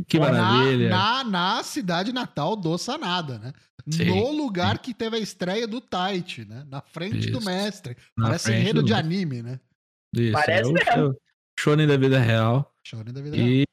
[0.09, 0.89] Que Pô, na- maravilha.
[0.89, 3.53] Na, na cidade natal do Sanada, né?
[3.91, 6.65] Sim, no lugar que teve a estreia do Tite, né?
[6.69, 7.45] Na frente do Isso.
[7.47, 7.97] mestre.
[8.17, 9.61] Na Parece enredo do de anime, né?
[10.15, 11.17] Isso, Parece é o mesmo.
[11.59, 12.75] Shonen da vida real.
[12.87, 13.49] Shonen da vida real.
[13.49, 13.65] E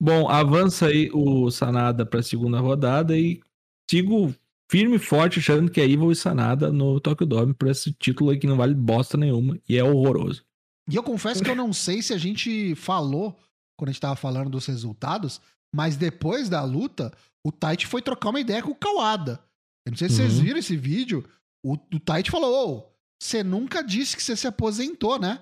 [0.00, 3.40] bom, avança aí o Sanada para a segunda rodada e
[3.88, 4.34] sigo
[4.72, 8.30] firme e forte achando que é Evil e Sanada no Tokyo Dome por esse título
[8.30, 10.42] aí que não vale bosta nenhuma e é horroroso.
[10.90, 13.38] E eu confesso que eu não sei se a gente falou,
[13.78, 15.42] quando a gente tava falando dos resultados,
[15.74, 17.12] mas depois da luta,
[17.46, 19.44] o Tite foi trocar uma ideia com o Kawada.
[19.86, 20.44] Eu não sei se vocês Uhum.
[20.44, 21.22] viram esse vídeo.
[21.62, 22.92] O, o Tite falou: Ô,
[23.22, 25.40] você nunca disse que você se aposentou, né?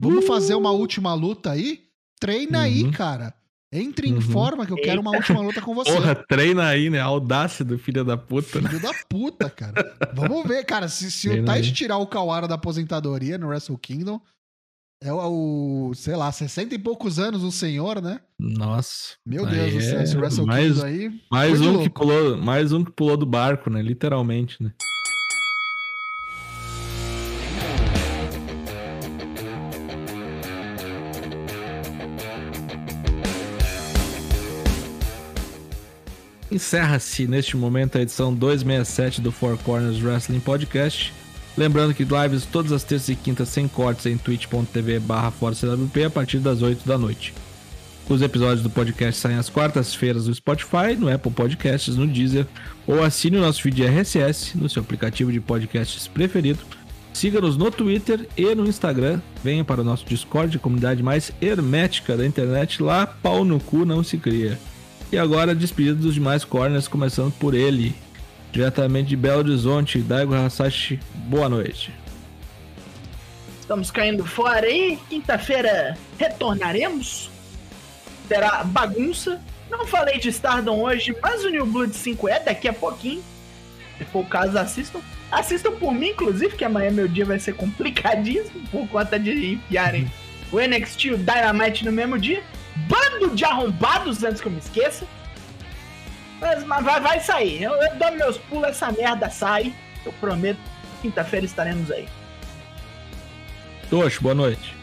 [0.00, 0.26] Vamos Uh!
[0.26, 1.84] fazer uma última luta aí?
[2.18, 2.90] Treina aí, Uhum.
[2.90, 3.34] cara.
[3.72, 4.20] Entre em Uhum.
[4.20, 5.92] forma que eu quero uma última luta com você.
[5.92, 6.98] Porra, treina aí, né?
[6.98, 8.68] A audácia do filho da puta, né?
[8.68, 9.96] Filho da puta, cara.
[10.12, 10.88] Vamos ver, cara.
[10.88, 11.72] Se, se o aí.
[11.72, 14.20] tirar o Kawara da aposentadoria no Wrestle Kingdom,
[15.02, 18.20] é o, o, sei lá, 60 e poucos anos o senhor, né?
[18.38, 19.14] Nossa.
[19.24, 21.20] Meu Deus do céu, é esse Wrestle mais, Kingdom aí.
[21.30, 23.80] mais um que pulou, mais um que pulou do barco, né?
[23.80, 24.72] Literalmente, né?
[36.50, 41.12] Encerra-se neste momento a edição 267 do Four Corners Wrestling Podcast.
[41.56, 46.38] Lembrando que lives todas as terças e quintas sem cortes em twitch.tv barra a partir
[46.38, 47.32] das 8 da noite.
[48.08, 52.44] Os episódios do podcast saem às quartas-feiras no Spotify, no Apple Podcasts, no Deezer
[52.84, 56.58] ou assine o nosso feed RSS no seu aplicativo de podcasts preferido.
[57.12, 59.20] Siga-nos no Twitter e no Instagram.
[59.44, 62.82] Venha para o nosso Discord, comunidade mais hermética da internet.
[62.82, 64.58] Lá, pau no cu não se cria.
[65.12, 67.96] E agora, despedida dos demais corners, começando por ele,
[68.52, 71.00] diretamente de Belo Horizonte, Daigo Hasashi.
[71.26, 71.92] Boa noite.
[73.60, 75.00] Estamos caindo fora aí.
[75.08, 77.28] Quinta-feira retornaremos.
[78.28, 79.40] Terá bagunça.
[79.68, 83.22] Não falei de Stardom hoje, mas o New Blood 5 é daqui a pouquinho.
[83.98, 85.00] Se for o caso, assistam.
[85.30, 90.10] Assistam por mim, inclusive, que amanhã meu dia vai ser complicadíssimo por conta de enfiarem
[90.52, 92.44] o NXT e o Dynamite no mesmo dia.
[92.88, 95.06] Bando de arrombados antes que eu me esqueça.
[96.40, 97.62] Mas, mas vai, vai sair.
[97.62, 99.74] Eu, eu dou meus pulos, essa merda sai.
[100.04, 100.60] Eu prometo.
[101.02, 102.08] Quinta-feira estaremos aí.
[103.88, 104.74] Tocho, boa noite.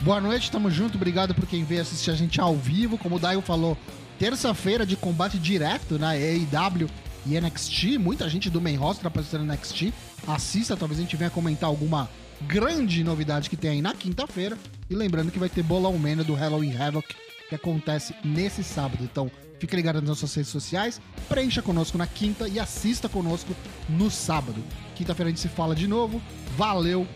[0.00, 0.96] Boa noite, tamo junto.
[0.96, 2.96] Obrigado por quem veio assistir a gente ao vivo.
[2.96, 3.76] Como o Daio falou,
[4.18, 6.88] terça-feira de combate direto na AEW
[7.26, 7.98] e NXT.
[7.98, 9.92] Muita gente do main roster aparecendo no NXT.
[10.26, 12.08] Assista, talvez a gente venha comentar alguma
[12.42, 14.56] grande novidade que tem aí na quinta-feira.
[14.90, 17.06] E lembrando que vai ter bolão mania do Halloween Havoc
[17.48, 19.04] que acontece nesse sábado.
[19.04, 19.30] Então,
[19.60, 23.54] fique ligado nas nossas redes sociais, preencha conosco na quinta e assista conosco
[23.88, 24.62] no sábado.
[24.96, 26.20] Quinta-feira a gente se fala de novo.
[26.56, 27.06] Valeu,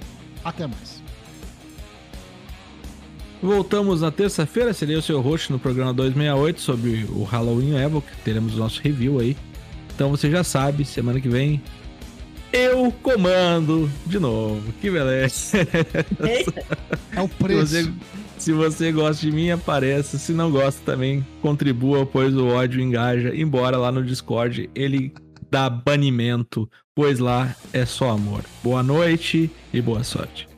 [0.45, 1.03] até mais.
[3.43, 8.09] Voltamos na terça-feira, serei o seu host no programa 268 sobre o Halloween Evoque.
[8.25, 9.37] Teremos o nosso review aí.
[9.95, 11.61] Então você já sabe, semana que vem
[12.55, 14.73] eu comando de novo.
[14.81, 15.59] Que beleza.
[17.13, 17.67] É o Se preço.
[17.67, 17.93] você,
[18.39, 20.17] se você gosta de mim, apareça.
[20.19, 23.35] Se não gosta também, contribua, pois o ódio engaja.
[23.35, 25.13] Embora lá no Discord ele
[25.51, 28.43] dá banimento, pois lá é só amor.
[28.63, 30.49] Boa noite e boa sorte.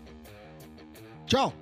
[1.27, 1.53] Tchau.